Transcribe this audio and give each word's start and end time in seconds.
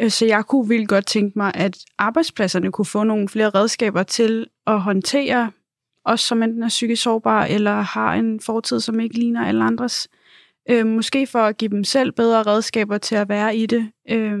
Øh, 0.00 0.10
så 0.10 0.26
jeg 0.26 0.44
kunne 0.44 0.68
vildt 0.68 0.88
godt 0.88 1.06
tænke 1.06 1.38
mig, 1.38 1.52
at 1.54 1.78
arbejdspladserne 1.98 2.72
kunne 2.72 2.84
få 2.84 3.04
nogle 3.04 3.28
flere 3.28 3.50
redskaber 3.50 4.02
til 4.02 4.46
at 4.66 4.80
håndtere 4.80 5.50
os, 6.04 6.20
som 6.20 6.42
enten 6.42 6.62
er 6.62 6.68
psykisk 6.68 7.02
sårbare 7.02 7.50
eller 7.50 7.80
har 7.80 8.14
en 8.14 8.40
fortid, 8.40 8.80
som 8.80 9.00
ikke 9.00 9.18
ligner 9.18 9.46
alle 9.46 9.64
andres. 9.64 10.08
Øh, 10.70 10.86
måske 10.86 11.26
for 11.26 11.38
at 11.38 11.56
give 11.56 11.70
dem 11.70 11.84
selv 11.84 12.12
bedre 12.12 12.42
redskaber 12.42 12.98
til 12.98 13.14
at 13.14 13.28
være 13.28 13.56
i 13.56 13.66
det. 13.66 13.90
Øh, 14.10 14.38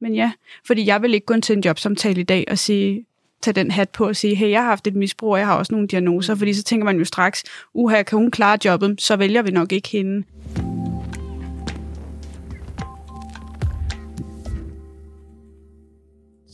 men 0.00 0.14
ja, 0.14 0.32
fordi 0.66 0.86
jeg 0.86 1.02
vil 1.02 1.14
ikke 1.14 1.26
gå 1.26 1.40
til 1.40 1.56
en 1.56 1.62
jobsamtale 1.64 2.20
i 2.20 2.24
dag 2.24 2.44
og 2.50 2.58
sige, 2.58 3.06
tage 3.42 3.54
den 3.54 3.70
hat 3.70 3.90
på 3.90 4.08
og 4.08 4.16
sige, 4.16 4.34
hey, 4.34 4.50
jeg 4.50 4.60
har 4.60 4.68
haft 4.68 4.86
et 4.86 4.94
misbrug, 4.94 5.32
og 5.32 5.38
jeg 5.38 5.46
har 5.46 5.58
også 5.58 5.72
nogle 5.72 5.88
diagnoser, 5.88 6.34
fordi 6.34 6.54
så 6.54 6.62
tænker 6.62 6.84
man 6.84 6.98
jo 6.98 7.04
straks, 7.04 7.44
uha, 7.74 8.02
kan 8.02 8.18
hun 8.18 8.30
klare 8.30 8.58
jobbet, 8.64 9.02
så 9.02 9.16
vælger 9.16 9.42
vi 9.42 9.50
nok 9.50 9.72
ikke 9.72 9.88
hende. 9.88 10.24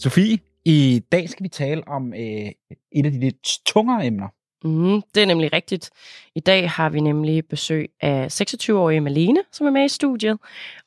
Sofie, 0.03 0.39
i 0.65 1.03
dag 1.13 1.29
skal 1.29 1.45
vi 1.45 1.49
tale 1.49 1.89
om 1.89 2.15
øh, 2.15 2.53
et 2.93 3.07
af 3.07 3.13
de 3.13 3.21
lidt 3.21 3.49
tungere 3.67 4.07
emner. 4.07 4.29
Mm, 4.65 5.03
det 5.15 5.23
er 5.23 5.27
nemlig 5.27 5.53
rigtigt. 5.53 5.91
I 6.35 6.41
dag 6.41 6.71
har 6.71 6.89
vi 6.89 7.01
nemlig 7.01 7.47
besøg 7.47 7.91
af 8.01 8.41
26-årige 8.41 9.01
Malene, 9.01 9.41
som 9.53 9.67
er 9.67 9.71
med 9.71 9.85
i 9.85 9.89
studiet. 9.89 10.39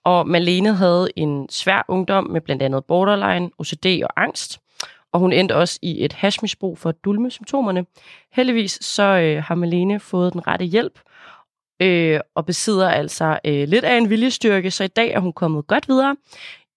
Og 0.04 0.28
Malene 0.28 0.74
havde 0.74 1.08
en 1.16 1.50
svær 1.50 1.86
ungdom 1.88 2.30
med 2.30 2.42
blandt 2.42 2.64
andet 2.64 2.86
borderline, 2.86 3.50
OCD 3.58 3.86
og 4.04 4.24
angst. 4.24 4.60
Og 5.12 5.20
hun 5.20 5.34
endte 5.34 5.56
også 5.56 5.80
i 5.82 6.06
et 6.06 6.14
hashmisbrug 6.14 6.78
for 6.78 6.90
at 6.90 6.96
dulme 7.04 7.32
symptomerne. 7.32 7.86
Heldigvis 8.32 8.80
så 8.82 9.04
øh, 9.04 9.44
har 9.44 9.56
Malene 9.56 10.00
fået 10.00 10.34
den 10.34 10.48
rette 10.48 10.66
hjælp, 10.66 11.00
øh, 11.80 12.20
og 12.36 12.46
besidder 12.46 12.90
altså 12.90 13.40
øh, 13.46 13.68
lidt 13.68 13.86
af 13.86 13.98
en 13.98 14.10
viljestyrke, 14.10 14.72
så 14.72 14.84
i 14.84 14.88
dag 14.88 15.12
er 15.12 15.20
hun 15.20 15.34
kommet 15.34 15.68
godt 15.68 15.88
videre. 15.88 16.16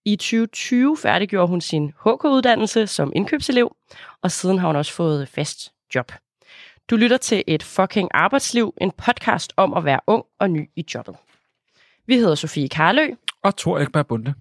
I 0.07 0.17
2020 0.17 0.97
færdiggjorde 0.97 1.49
hun 1.49 1.61
sin 1.61 1.89
HK-uddannelse 1.89 2.87
som 2.87 3.13
indkøbselev, 3.17 3.77
og 4.23 4.31
siden 4.31 4.59
har 4.59 4.67
hun 4.67 4.77
også 4.77 4.93
fået 4.93 5.29
fast 5.29 5.73
job. 5.95 6.13
Du 6.91 6.97
lytter 6.97 7.17
til 7.17 7.45
et 7.47 7.63
fucking 7.63 8.09
arbejdsliv, 8.15 8.75
en 8.81 8.91
podcast 8.91 9.53
om 9.57 9.75
at 9.75 9.85
være 9.85 10.01
ung 10.07 10.25
og 10.41 10.51
ny 10.51 10.71
i 10.77 10.85
jobbet. 10.95 11.17
Vi 12.07 12.15
hedder 12.15 12.35
Sofie 12.35 12.69
Karlø. 12.69 13.09
Og 13.43 13.57
Thor 13.57 13.79
Ekberg 13.79 14.07
Bunde. 14.07 14.35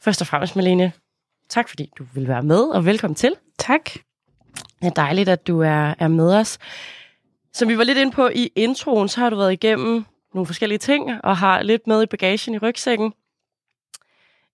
Først 0.00 0.20
og 0.20 0.26
fremmest, 0.26 0.56
Malene, 0.56 0.92
tak 1.48 1.68
fordi 1.68 1.90
du 1.98 2.06
vil 2.14 2.28
være 2.28 2.42
med, 2.42 2.60
og 2.60 2.84
velkommen 2.84 3.14
til. 3.14 3.34
Tak. 3.58 3.90
Det 4.80 4.86
er 4.86 4.90
dejligt, 4.90 5.28
at 5.28 5.46
du 5.46 5.60
er, 5.60 5.94
er 5.98 6.08
med 6.08 6.34
os. 6.34 6.58
Som 7.58 7.68
vi 7.68 7.78
var 7.78 7.84
lidt 7.84 7.98
inde 7.98 8.12
på 8.12 8.28
i 8.28 8.52
introen, 8.56 9.08
så 9.08 9.20
har 9.20 9.30
du 9.30 9.36
været 9.36 9.52
igennem 9.52 10.04
nogle 10.34 10.46
forskellige 10.46 10.78
ting, 10.78 11.10
og 11.24 11.36
har 11.36 11.62
lidt 11.62 11.86
med 11.86 12.02
i 12.02 12.06
bagagen 12.06 12.54
i 12.54 12.58
rygsækken. 12.58 13.12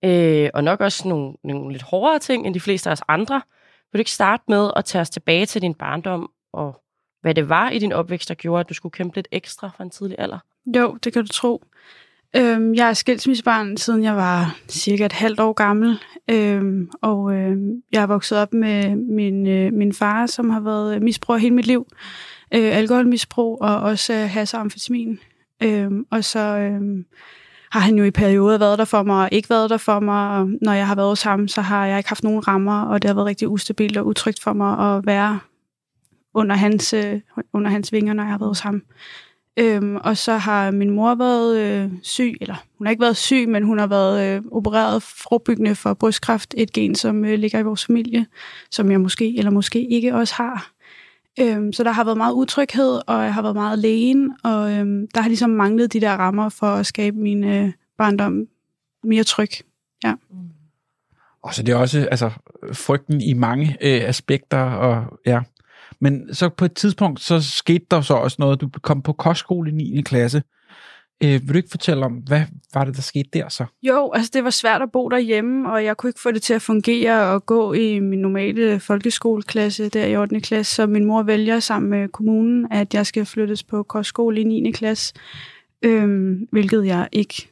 Øh, 0.04 0.50
og 0.54 0.64
nok 0.64 0.80
også 0.80 1.08
nogle, 1.08 1.34
nogle 1.44 1.72
lidt 1.72 1.82
hårdere 1.82 2.18
ting 2.18 2.46
end 2.46 2.54
de 2.54 2.60
fleste 2.60 2.90
af 2.90 2.92
os 2.92 3.02
andre. 3.08 3.42
Vil 3.92 3.98
du 3.98 3.98
ikke 3.98 4.10
starte 4.10 4.42
med 4.48 4.70
at 4.76 4.84
tage 4.84 5.02
os 5.02 5.10
tilbage 5.10 5.46
til 5.46 5.62
din 5.62 5.74
barndom, 5.74 6.30
og 6.52 6.82
hvad 7.20 7.34
det 7.34 7.48
var 7.48 7.70
i 7.70 7.78
din 7.78 7.92
opvækst, 7.92 8.28
der 8.28 8.34
gjorde, 8.34 8.60
at 8.60 8.68
du 8.68 8.74
skulle 8.74 8.92
kæmpe 8.92 9.16
lidt 9.16 9.28
ekstra 9.32 9.70
fra 9.76 9.84
en 9.84 9.90
tidlig 9.90 10.16
alder? 10.18 10.38
Jo, 10.76 10.94
det 10.94 11.12
kan 11.12 11.22
du 11.22 11.28
tro. 11.28 11.62
Øhm, 12.36 12.74
jeg 12.74 12.88
er 12.88 12.92
skilsmissebarn, 12.92 13.76
siden 13.76 14.04
jeg 14.04 14.16
var 14.16 14.56
cirka 14.68 15.06
et 15.06 15.12
halvt 15.12 15.40
år 15.40 15.52
gammel. 15.52 15.98
Øhm, 16.30 16.90
og 17.02 17.32
øhm, 17.34 17.82
jeg 17.92 18.02
er 18.02 18.06
vokset 18.06 18.38
op 18.38 18.52
med 18.52 18.96
min, 18.96 19.46
øh, 19.46 19.72
min 19.72 19.92
far, 19.92 20.26
som 20.26 20.50
har 20.50 20.60
været 20.60 21.02
misbruger 21.02 21.38
hele 21.38 21.54
mit 21.54 21.66
liv. 21.66 21.86
Øh, 22.54 22.76
alkoholmisbrug 22.76 23.62
og 23.62 23.76
også 23.80 24.12
øh, 24.12 24.30
has 24.30 24.54
og 24.54 24.60
amfetamin. 24.60 25.18
Øh, 25.62 25.90
og 26.10 26.24
så 26.24 26.38
øh, 26.38 27.04
har 27.70 27.80
han 27.80 27.94
jo 27.94 28.04
i 28.04 28.10
perioder 28.10 28.58
været 28.58 28.78
der 28.78 28.84
for 28.84 29.02
mig 29.02 29.22
og 29.22 29.28
ikke 29.32 29.50
været 29.50 29.70
der 29.70 29.76
for 29.76 30.00
mig. 30.00 30.38
Og 30.38 30.50
når 30.62 30.72
jeg 30.72 30.86
har 30.86 30.94
været 30.94 31.08
hos 31.08 31.22
ham, 31.22 31.48
så 31.48 31.60
har 31.60 31.86
jeg 31.86 31.98
ikke 31.98 32.08
haft 32.08 32.24
nogen 32.24 32.48
rammer, 32.48 32.82
og 32.82 33.02
det 33.02 33.08
har 33.08 33.14
været 33.14 33.26
rigtig 33.26 33.48
ustabilt 33.48 33.96
og 33.96 34.06
utrygt 34.06 34.42
for 34.42 34.52
mig 34.52 34.96
at 34.96 35.06
være 35.06 35.38
under 36.34 36.56
hans, 36.56 36.92
øh, 36.92 37.20
under 37.52 37.70
hans 37.70 37.92
vinger, 37.92 38.12
når 38.12 38.22
jeg 38.22 38.30
har 38.30 38.38
været 38.38 38.50
hos 38.50 38.60
ham. 38.60 38.82
Øhm, 39.56 39.96
og 39.96 40.16
så 40.16 40.36
har 40.36 40.70
min 40.70 40.90
mor 40.90 41.14
været 41.14 41.58
øh, 41.58 41.90
syg, 42.02 42.34
eller 42.40 42.54
hun 42.78 42.86
har 42.86 42.90
ikke 42.90 43.02
været 43.02 43.16
syg, 43.16 43.48
men 43.48 43.62
hun 43.62 43.78
har 43.78 43.86
været 43.86 44.36
øh, 44.36 44.42
opereret 44.52 45.02
forebyggende 45.02 45.74
for 45.74 45.94
brystkræft, 45.94 46.54
et 46.56 46.72
gen, 46.72 46.94
som 46.94 47.24
øh, 47.24 47.38
ligger 47.38 47.58
i 47.58 47.62
vores 47.62 47.86
familie, 47.86 48.26
som 48.70 48.90
jeg 48.90 49.00
måske 49.00 49.38
eller 49.38 49.50
måske 49.50 49.88
ikke 49.88 50.14
også 50.14 50.34
har. 50.34 50.70
Øhm, 51.40 51.72
så 51.72 51.84
der 51.84 51.90
har 51.90 52.04
været 52.04 52.16
meget 52.16 52.32
utryghed, 52.32 53.00
og 53.06 53.24
jeg 53.24 53.34
har 53.34 53.42
været 53.42 53.56
meget 53.56 53.76
alene, 53.78 54.36
og 54.44 54.72
øhm, 54.72 55.08
der 55.14 55.20
har 55.20 55.28
ligesom 55.28 55.50
manglet 55.50 55.92
de 55.92 56.00
der 56.00 56.12
rammer 56.12 56.48
for 56.48 56.66
at 56.66 56.86
skabe 56.86 57.16
min 57.16 57.44
øh, 57.44 57.72
barndom 57.98 58.46
mere 59.04 59.24
tryg. 59.24 59.50
Ja. 60.04 60.14
Og 61.42 61.54
så 61.54 61.62
det 61.62 61.72
er 61.72 61.76
også 61.76 62.08
altså, 62.10 62.30
frygten 62.72 63.20
i 63.20 63.32
mange 63.32 63.76
øh, 63.80 64.08
aspekter, 64.08 64.58
og 64.58 65.18
ja, 65.26 65.40
men 66.00 66.34
så 66.34 66.48
på 66.48 66.64
et 66.64 66.72
tidspunkt, 66.72 67.20
så 67.20 67.42
skete 67.42 67.84
der 67.90 68.00
så 68.00 68.14
også 68.14 68.36
noget. 68.38 68.60
Du 68.60 68.68
kom 68.82 69.02
på 69.02 69.12
kostskole 69.12 69.70
i 69.70 69.74
9. 69.74 70.02
klasse. 70.02 70.42
Øh, 71.22 71.30
vil 71.30 71.48
du 71.48 71.56
ikke 71.56 71.70
fortælle 71.70 72.04
om, 72.04 72.12
hvad 72.12 72.42
var 72.74 72.84
det, 72.84 72.96
der 72.96 73.02
skete 73.02 73.28
der 73.32 73.48
så? 73.48 73.64
Jo, 73.82 74.12
altså 74.14 74.30
det 74.34 74.44
var 74.44 74.50
svært 74.50 74.82
at 74.82 74.92
bo 74.92 75.08
derhjemme, 75.08 75.72
og 75.72 75.84
jeg 75.84 75.96
kunne 75.96 76.10
ikke 76.10 76.20
få 76.20 76.30
det 76.30 76.42
til 76.42 76.54
at 76.54 76.62
fungere 76.62 77.32
og 77.34 77.46
gå 77.46 77.72
i 77.72 77.98
min 77.98 78.18
normale 78.18 78.80
folkeskoleklasse 78.80 79.88
der 79.88 80.06
i 80.06 80.16
8. 80.16 80.40
klasse, 80.40 80.74
så 80.74 80.86
min 80.86 81.04
mor 81.04 81.22
vælger 81.22 81.60
sammen 81.60 81.90
med 81.90 82.08
kommunen, 82.08 82.66
at 82.70 82.94
jeg 82.94 83.06
skal 83.06 83.26
flyttes 83.26 83.62
på 83.62 83.82
kostskole 83.82 84.40
i 84.40 84.44
9. 84.44 84.70
klasse, 84.70 85.14
øhm, 85.82 86.48
hvilket 86.52 86.86
jeg 86.86 87.08
ikke 87.12 87.48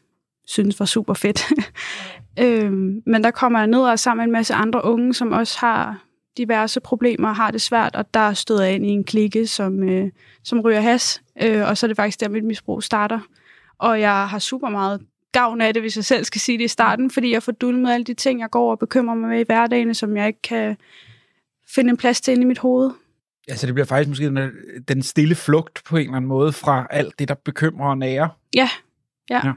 synes 0.47 0.81
var 0.81 0.87
super 0.87 1.15
fedt. 1.15 1.45
øhm, 2.45 3.03
men 3.07 3.25
der 3.25 3.31
kommer 3.31 3.59
jeg 3.59 3.67
ned 3.67 3.81
og 3.81 3.99
sammen 3.99 4.23
med 4.23 4.27
en 4.27 4.33
masse 4.33 4.55
andre 4.55 4.85
unge, 4.85 5.15
som 5.15 5.33
også 5.33 5.59
har 5.59 6.05
diverse 6.37 6.81
problemer, 6.81 7.33
har 7.33 7.51
det 7.51 7.61
svært, 7.61 7.97
og 7.97 8.15
der 8.15 8.33
støder 8.33 8.65
jeg 8.65 8.75
ind 8.75 8.87
i 8.87 8.89
en 8.89 9.05
klikke, 9.05 9.47
som, 9.47 9.83
øh, 9.83 10.11
som 10.45 10.61
ryger 10.61 10.81
has, 10.81 11.23
øh, 11.43 11.69
og 11.69 11.79
så 11.79 11.87
er 11.87 11.89
det 11.89 11.97
faktisk 11.97 12.21
der, 12.21 12.29
mit 12.29 12.45
misbrug 12.45 12.83
starter. 12.83 13.21
Og 13.83 14.01
jeg 14.01 14.29
har 14.29 14.39
super 14.39 14.69
meget 14.69 15.01
gavn 15.33 15.61
af 15.61 15.75
det, 15.75 15.83
hvis 15.83 15.97
jeg 15.97 16.05
selv 16.05 16.25
skal 16.25 16.41
sige 16.41 16.59
det 16.59 16.65
i 16.65 16.69
starten, 16.69 17.11
fordi 17.11 17.33
jeg 17.33 17.43
får 17.43 17.53
dulmet 17.53 17.93
alle 17.93 18.05
de 18.05 18.15
ting, 18.15 18.41
jeg 18.41 18.51
går 18.51 18.71
og 18.71 18.79
bekymrer 18.79 19.15
mig 19.15 19.29
med 19.29 19.41
i 19.41 19.43
hverdagen, 19.43 19.95
som 19.95 20.17
jeg 20.17 20.27
ikke 20.27 20.43
kan 20.43 20.77
finde 21.69 21.91
en 21.91 21.97
plads 21.97 22.21
til 22.21 22.33
inde 22.33 22.43
i 22.43 22.47
mit 22.47 22.59
hoved. 22.59 22.91
Altså 23.49 23.67
det 23.67 23.75
bliver 23.75 23.87
faktisk 23.87 24.09
måske 24.09 24.25
den, 24.25 24.51
den 24.89 25.03
stille 25.03 25.35
flugt 25.35 25.83
på 25.85 25.97
en 25.97 26.03
eller 26.03 26.17
anden 26.17 26.29
måde 26.29 26.53
fra 26.53 26.87
alt 26.91 27.19
det, 27.19 27.29
der 27.29 27.35
bekymrer 27.35 27.91
og 27.91 27.99
nærer. 27.99 28.29
Ja, 28.55 28.71
ja. 29.31 29.41
ja. 29.45 29.53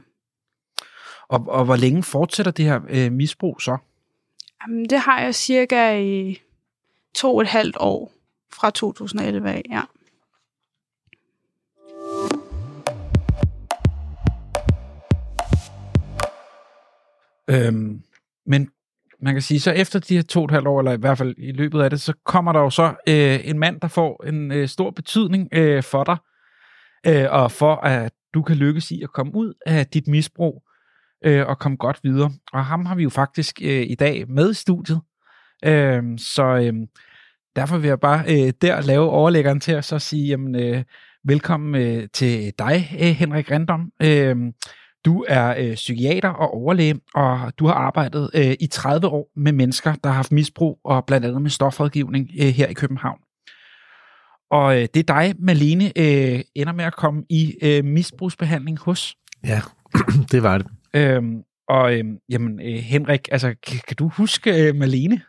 Og, 1.28 1.46
og 1.48 1.66
hvor 1.66 1.76
længe 1.76 2.04
fortsætter 2.04 2.52
det 2.52 2.66
her 2.66 2.82
øh, 2.90 3.12
misbrug 3.12 3.62
så? 3.62 3.78
Jamen, 4.62 4.90
det 4.90 5.00
har 5.00 5.22
jeg 5.22 5.36
cirka 5.36 5.98
i 6.00 6.42
to 7.14 7.36
og 7.36 7.42
et 7.42 7.48
halvt 7.48 7.78
år 7.80 8.12
fra 8.54 8.70
2011 8.70 9.50
af, 9.50 9.62
ja. 9.70 9.82
Øhm, 17.50 18.02
men 18.46 18.70
man 19.20 19.34
kan 19.34 19.42
sige, 19.42 19.60
så 19.60 19.72
efter 19.72 20.00
de 20.00 20.16
her 20.16 20.22
to 20.22 20.40
og 20.40 20.46
et 20.46 20.52
halvt 20.52 20.68
år, 20.68 20.80
eller 20.80 20.92
i 20.92 20.98
hvert 20.98 21.18
fald 21.18 21.36
i 21.38 21.52
løbet 21.52 21.82
af 21.82 21.90
det, 21.90 22.02
så 22.02 22.14
kommer 22.26 22.52
der 22.54 22.60
jo 22.60 22.70
så 22.70 22.96
øh, 23.10 23.40
en 23.50 23.60
mand, 23.60 23.82
der 23.82 23.88
får 23.88 24.24
en 24.28 24.52
øh, 24.52 24.68
stor 24.68 24.92
betydning 24.92 25.50
øh, 25.52 25.84
for 25.84 26.04
dig, 26.04 26.18
øh, 27.08 27.26
og 27.32 27.52
for 27.52 27.76
at 27.76 28.14
du 28.34 28.42
kan 28.42 28.56
lykkes 28.56 28.92
i 28.92 29.02
at 29.02 29.14
komme 29.14 29.36
ud 29.36 29.54
af 29.66 29.88
dit 29.88 30.08
misbrug 30.08 30.64
øh, 31.26 31.48
og 31.48 31.60
komme 31.60 31.78
godt 31.78 32.00
videre. 32.04 32.32
Og 32.54 32.66
ham 32.66 32.86
har 32.86 32.96
vi 32.96 33.04
jo 33.04 33.10
faktisk 33.10 33.62
øh, 33.64 33.86
i 33.90 33.96
dag 33.96 34.30
med 34.30 34.52
i 34.52 34.54
studiet. 34.54 35.02
Øh, 35.66 36.04
så 36.18 36.44
øh, 36.44 36.74
derfor 37.56 37.78
vil 37.78 37.88
jeg 37.88 38.00
bare 38.00 38.24
øh, 38.28 38.54
der 38.62 38.82
lave 38.82 39.10
overlæggeren 39.10 39.60
til 39.60 39.72
at 39.72 39.86
så 39.86 40.00
sige, 40.00 40.28
jamen, 40.28 40.56
øh, 40.56 40.84
velkommen 41.24 41.82
øh, 41.82 42.08
til 42.14 42.54
dig, 42.60 42.98
øh, 43.02 43.08
Henrik 43.08 43.52
Rendom. 43.52 43.92
Øh, 44.02 44.36
du 45.06 45.26
er 45.28 45.56
øh, 45.58 45.76
psykiater 45.76 46.30
og 46.30 46.54
overlæge, 46.54 47.00
og 47.16 47.54
du 47.60 47.68
har 47.68 47.74
arbejdet 47.74 48.30
øh, 48.34 48.56
i 48.60 48.68
30 48.68 49.08
år 49.08 49.32
med 49.36 49.52
mennesker, 49.52 49.96
der 49.96 50.10
har 50.10 50.16
haft 50.16 50.32
misbrug, 50.32 50.80
og 50.84 51.06
blandt 51.06 51.26
andet 51.26 51.42
med 51.42 51.50
stofrådgivning 51.50 52.30
øh, 52.40 52.48
her 52.48 52.68
i 52.68 52.74
København. 52.74 53.20
Og 54.52 54.82
øh, 54.82 54.88
det 54.94 55.10
er 55.10 55.14
dig, 55.14 55.34
Malene, 55.40 55.86
øh, 55.86 56.42
ender 56.56 56.74
med 56.74 56.86
at 56.86 56.96
komme 56.96 57.24
i 57.30 57.56
øh, 57.62 57.86
misbrugsbehandling 57.86 58.80
hos. 58.80 59.16
Ja, 59.46 59.62
det 60.32 60.44
var 60.44 60.58
det. 60.58 60.68
Øhm, 60.94 61.42
og 61.70 61.94
øh, 61.94 62.06
jamen, 62.30 62.60
øh, 62.60 62.76
Henrik, 62.76 63.28
altså, 63.32 63.56
kan, 63.68 63.80
kan 63.88 63.96
du 63.96 64.08
huske 64.08 64.68
øh, 64.68 64.76
Malene? 64.76 65.22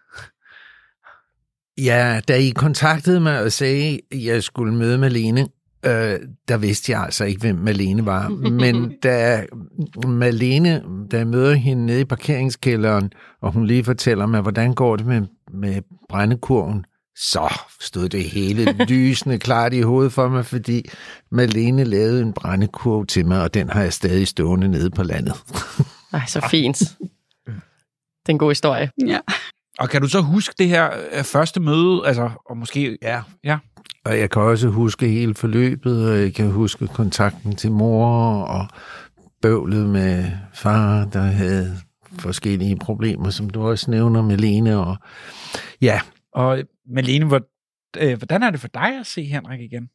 Ja, 1.78 2.20
da 2.28 2.37
I 2.37 2.50
kontaktede 2.50 3.20
mig 3.20 3.43
og 3.43 3.52
sagde, 3.52 4.00
at 4.12 4.25
jeg 4.25 4.43
skulle 4.43 4.75
møde 4.75 4.99
Malene, 4.99 5.46
øh, 5.87 6.21
der 6.49 6.56
vidste 6.56 6.93
jeg 6.93 7.03
altså 7.03 7.25
ikke, 7.25 7.41
hvem 7.41 7.56
Malene 7.56 8.06
var. 8.06 8.29
Men 8.62 8.93
da 9.03 9.47
Malene, 10.06 10.83
da 11.11 11.17
jeg 11.17 11.27
møder 11.27 11.55
hende 11.55 11.87
nede 11.87 12.00
i 12.00 12.05
parkeringskælderen, 12.05 13.12
og 13.43 13.53
hun 13.53 13.67
lige 13.67 13.85
fortæller 13.85 14.27
mig, 14.27 14.41
hvordan 14.41 14.75
går 14.75 14.97
det 14.97 15.06
med, 15.06 15.23
med 15.53 15.83
brændekurven, 16.09 16.85
så 17.17 17.61
stod 17.81 18.09
det 18.09 18.25
hele 18.25 18.73
lysende 18.88 19.38
klart 19.38 19.75
i 19.75 19.81
hovedet 19.81 20.12
for 20.12 20.29
mig, 20.29 20.47
fordi 20.47 20.88
Malene 21.31 21.85
lavede 21.85 22.23
en 22.23 22.33
brændekurv 22.33 23.06
til 23.06 23.27
mig, 23.27 23.43
og 23.43 23.55
den 23.55 23.69
har 23.69 23.83
jeg 23.83 23.93
stadig 23.93 24.29
stående 24.29 24.69
nede 24.69 24.91
på 24.91 25.03
landet. 25.03 25.35
Ej, 26.12 26.23
så 26.27 26.49
fint. 26.50 26.79
Det 26.79 28.33
er 28.33 28.35
en 28.35 28.38
god 28.38 28.50
historie. 28.50 28.91
Ja. 29.06 29.19
Og 29.79 29.88
kan 29.88 30.03
du 30.03 30.09
så 30.09 30.21
huske 30.21 30.55
det 30.59 30.69
her 30.69 30.91
øh, 31.12 31.25
første 31.25 31.61
møde, 31.61 32.03
altså, 32.06 32.31
og 32.47 32.56
måske... 32.56 32.99
Ja. 33.03 33.23
Ja. 33.44 33.59
Og 34.06 34.19
jeg 34.19 34.31
kan 34.31 34.43
også 34.43 34.69
huske 34.69 35.08
hele 35.08 35.35
forløbet, 35.35 36.11
og 36.11 36.19
jeg 36.19 36.35
kan 36.35 36.50
huske 36.50 36.88
kontakten 36.88 37.56
til 37.56 37.73
mor, 37.73 38.43
og 38.43 38.69
bøvlet 39.43 39.88
med 39.88 40.25
far, 40.55 41.05
der 41.05 41.20
havde 41.20 41.76
forskellige 42.19 42.76
problemer, 42.76 43.31
som 43.31 43.50
du 43.50 43.69
også 43.69 43.91
nævner 43.91 44.23
med 44.23 44.37
Lene. 44.37 44.79
Og 44.79 44.97
ja, 45.81 46.00
Og 46.32 46.58
Malene, 46.87 47.26
hvor, 47.26 47.41
øh, 47.99 48.19
hvordan 48.19 48.43
er 48.43 48.50
det 48.50 48.61
for 48.61 48.69
dig 48.69 48.99
at 49.00 49.06
se 49.06 49.25
Henrik 49.25 49.61
igen? 49.61 49.88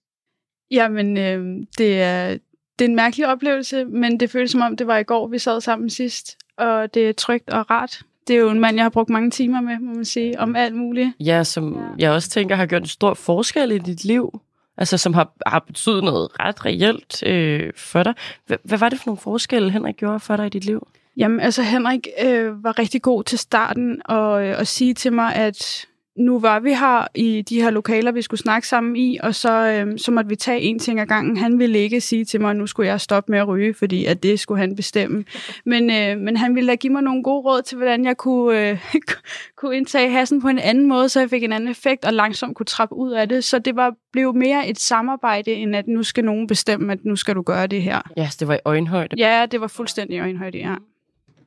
Jamen, 0.71 1.17
øh, 1.17 1.67
det, 1.77 2.01
er, 2.01 2.37
det 2.79 2.85
er 2.85 2.89
en 2.89 2.95
mærkelig 2.95 3.27
oplevelse, 3.27 3.85
men 3.85 4.19
det 4.19 4.29
føles 4.29 4.51
som 4.51 4.61
om, 4.61 4.77
det 4.77 4.87
var 4.87 4.97
i 4.97 5.03
går, 5.03 5.27
vi 5.27 5.39
sad 5.39 5.61
sammen 5.61 5.89
sidst. 5.89 6.37
Og 6.57 6.93
det 6.93 7.09
er 7.09 7.13
trygt 7.13 7.49
og 7.49 7.69
rart. 7.71 8.01
Det 8.27 8.35
er 8.35 8.39
jo 8.39 8.49
en 8.49 8.59
mand, 8.59 8.75
jeg 8.75 8.83
har 8.83 8.89
brugt 8.89 9.09
mange 9.09 9.31
timer 9.31 9.61
med, 9.61 9.79
må 9.79 9.93
man 9.93 10.05
sige, 10.05 10.39
om 10.39 10.55
alt 10.55 10.75
muligt. 10.75 11.09
Ja, 11.19 11.43
som 11.43 11.77
jeg 11.99 12.11
også 12.11 12.29
tænker 12.29 12.55
har 12.55 12.65
gjort 12.65 12.81
en 12.81 12.87
stor 12.87 13.13
forskel 13.13 13.71
i 13.71 13.77
dit 13.77 14.03
liv. 14.03 14.41
Altså, 14.77 14.97
som 14.97 15.13
har, 15.13 15.33
har 15.45 15.59
betydet 15.59 16.03
noget 16.03 16.29
ret 16.39 16.65
reelt 16.65 17.23
øh, 17.23 17.73
for 17.77 18.03
dig. 18.03 18.13
H- 18.49 18.53
hvad 18.63 18.77
var 18.77 18.89
det 18.89 18.99
for 18.99 19.03
nogle 19.05 19.19
forskelle, 19.19 19.71
Henrik 19.71 19.95
gjorde 19.95 20.19
for 20.19 20.35
dig 20.35 20.45
i 20.45 20.49
dit 20.49 20.65
liv? 20.65 20.87
Jamen, 21.17 21.39
altså 21.39 21.61
Henrik 21.61 22.07
øh, 22.23 22.63
var 22.63 22.79
rigtig 22.79 23.01
god 23.01 23.23
til 23.23 23.39
starten 23.39 24.01
og 24.05 24.47
øh, 24.47 24.59
at 24.59 24.67
sige 24.67 24.93
til 24.93 25.13
mig, 25.13 25.35
at 25.35 25.85
nu 26.17 26.39
var 26.39 26.59
vi 26.59 26.73
her 26.73 27.07
i 27.15 27.41
de 27.41 27.61
her 27.61 27.69
lokaler, 27.69 28.11
vi 28.11 28.21
skulle 28.21 28.39
snakke 28.39 28.67
sammen 28.67 28.95
i, 28.95 29.19
og 29.23 29.35
så, 29.35 29.51
øh, 29.51 29.99
så 29.99 30.11
måtte 30.11 30.29
vi 30.29 30.35
tage 30.35 30.61
en 30.61 30.79
ting 30.79 30.99
ad 30.99 31.05
gangen. 31.05 31.37
Han 31.37 31.59
ville 31.59 31.79
ikke 31.79 32.01
sige 32.01 32.25
til 32.25 32.41
mig, 32.41 32.49
at 32.49 32.55
nu 32.55 32.67
skulle 32.67 32.89
jeg 32.89 33.01
stoppe 33.01 33.31
med 33.31 33.39
at 33.39 33.47
ryge, 33.47 33.73
fordi 33.73 34.05
at 34.05 34.23
det 34.23 34.39
skulle 34.39 34.59
han 34.59 34.75
bestemme. 34.75 35.25
Men, 35.65 35.91
øh, 35.91 36.17
men 36.17 36.37
han 36.37 36.55
ville 36.55 36.69
da 36.69 36.75
give 36.75 36.93
mig 36.93 37.01
nogle 37.01 37.23
gode 37.23 37.41
råd 37.41 37.61
til, 37.61 37.77
hvordan 37.77 38.05
jeg 38.05 38.17
kunne, 38.17 38.69
øh, 38.69 38.93
kunne 39.57 39.77
indtage 39.77 40.09
hassen 40.09 40.41
på 40.41 40.47
en 40.47 40.59
anden 40.59 40.87
måde, 40.87 41.09
så 41.09 41.19
jeg 41.19 41.29
fik 41.29 41.43
en 41.43 41.53
anden 41.53 41.69
effekt 41.69 42.05
og 42.05 42.13
langsomt 42.13 42.55
kunne 42.55 42.65
trappe 42.65 42.95
ud 42.95 43.11
af 43.11 43.29
det. 43.29 43.43
Så 43.43 43.59
det 43.59 43.75
var 43.75 43.93
blev 44.13 44.35
mere 44.35 44.69
et 44.69 44.79
samarbejde, 44.79 45.51
end 45.51 45.75
at 45.75 45.87
nu 45.87 46.03
skal 46.03 46.25
nogen 46.25 46.47
bestemme, 46.47 46.91
at 46.91 46.99
nu 47.05 47.15
skal 47.15 47.35
du 47.35 47.41
gøre 47.41 47.67
det 47.67 47.81
her. 47.81 48.01
Ja, 48.17 48.29
det 48.39 48.47
var 48.47 48.53
i 48.53 48.59
øjenhøjde. 48.65 49.15
Ja, 49.17 49.45
det 49.51 49.61
var 49.61 49.67
fuldstændig 49.67 50.17
i 50.17 50.19
øjenhøjde, 50.19 50.57
ja. 50.57 50.75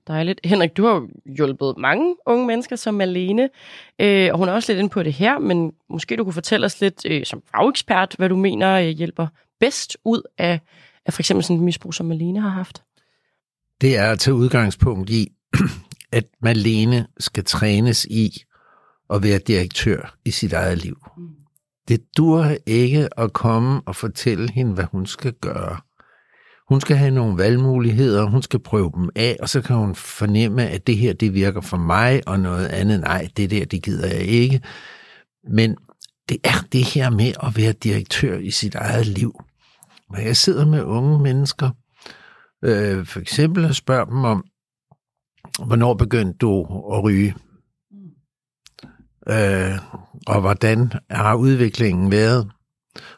Dejligt. 0.07 0.41
Henrik, 0.45 0.77
du 0.77 0.85
har 0.87 0.95
jo 0.95 1.09
hjulpet 1.37 1.75
mange 1.79 2.17
unge 2.27 2.47
mennesker 2.47 2.77
som 2.77 2.95
Malene, 2.95 3.49
øh, 3.99 4.29
og 4.33 4.39
hun 4.39 4.49
er 4.49 4.53
også 4.53 4.73
lidt 4.73 4.79
inde 4.79 4.91
på 4.91 5.03
det 5.03 5.13
her, 5.13 5.39
men 5.39 5.73
måske 5.91 6.17
du 6.17 6.25
kunne 6.25 6.33
fortælle 6.33 6.67
os 6.67 6.81
lidt 6.81 7.07
øh, 7.07 7.25
som 7.25 7.43
fagekspert, 7.51 8.15
hvad 8.19 8.29
du 8.29 8.37
mener 8.37 8.73
øh, 8.75 8.89
hjælper 8.89 9.27
bedst 9.61 9.97
ud 10.05 10.23
af, 10.39 10.61
af 11.07 11.13
for 11.13 11.23
eksempel 11.23 11.45
sådan 11.45 11.57
et 11.57 11.63
misbrug, 11.63 11.95
som 11.95 12.07
Malene 12.07 12.41
har 12.41 12.49
haft. 12.49 12.83
det 13.81 13.97
er 13.97 14.11
at 14.13 14.19
tage 14.19 14.35
udgangspunkt 14.35 15.11
i, 15.11 15.33
at 16.13 16.25
Malene 16.43 17.07
skal 17.19 17.45
trænes 17.45 18.05
i 18.05 18.43
at 19.11 19.23
være 19.23 19.39
direktør 19.39 20.17
i 20.25 20.31
sit 20.31 20.53
eget 20.53 20.79
liv. 20.79 20.97
Det 21.89 22.01
dur 22.17 22.47
ikke 22.67 23.09
at 23.17 23.33
komme 23.33 23.81
og 23.87 23.97
fortælle 23.97 24.53
hende, 24.53 24.75
hvad 24.75 24.85
hun 24.85 25.07
skal 25.07 25.33
gøre. 25.33 25.77
Hun 26.69 26.81
skal 26.81 26.97
have 26.97 27.11
nogle 27.11 27.39
valgmuligheder, 27.39 28.25
hun 28.25 28.43
skal 28.43 28.61
prøve 28.61 28.93
dem 28.95 29.11
af, 29.17 29.37
og 29.43 29.49
så 29.49 29.61
kan 29.61 29.77
hun 29.77 29.95
fornemme, 29.95 30.69
at 30.69 30.87
det 30.87 30.97
her, 30.97 31.13
det 31.13 31.35
virker 31.35 31.61
for 31.61 31.77
mig, 31.77 32.23
og 32.27 32.41
noget 32.41 32.67
andet, 32.67 33.01
nej, 33.01 33.29
det 33.37 33.51
der, 33.51 33.65
det 33.65 33.83
gider 33.83 34.07
jeg 34.07 34.21
ikke. 34.21 34.61
Men 35.51 35.77
det 36.29 36.37
er 36.45 36.67
det 36.73 36.85
her 36.85 37.11
med 37.11 37.33
at 37.43 37.57
være 37.57 37.73
direktør 37.73 38.39
i 38.39 38.51
sit 38.51 38.75
eget 38.75 39.07
liv. 39.07 39.41
Når 40.11 40.19
jeg 40.19 40.37
sidder 40.37 40.67
med 40.67 40.83
unge 40.83 41.19
mennesker, 41.19 41.71
øh, 42.65 43.07
for 43.07 43.21
eksempel 43.21 43.65
og 43.65 43.75
spørger 43.75 44.05
dem 44.05 44.25
om, 44.25 44.45
hvornår 45.67 45.95
begyndte 45.95 46.39
du 46.39 46.61
at 46.95 47.03
ryge? 47.05 47.35
Øh, 49.29 49.79
og 50.27 50.41
hvordan 50.41 50.93
har 51.11 51.35
udviklingen 51.35 52.11
været? 52.11 52.51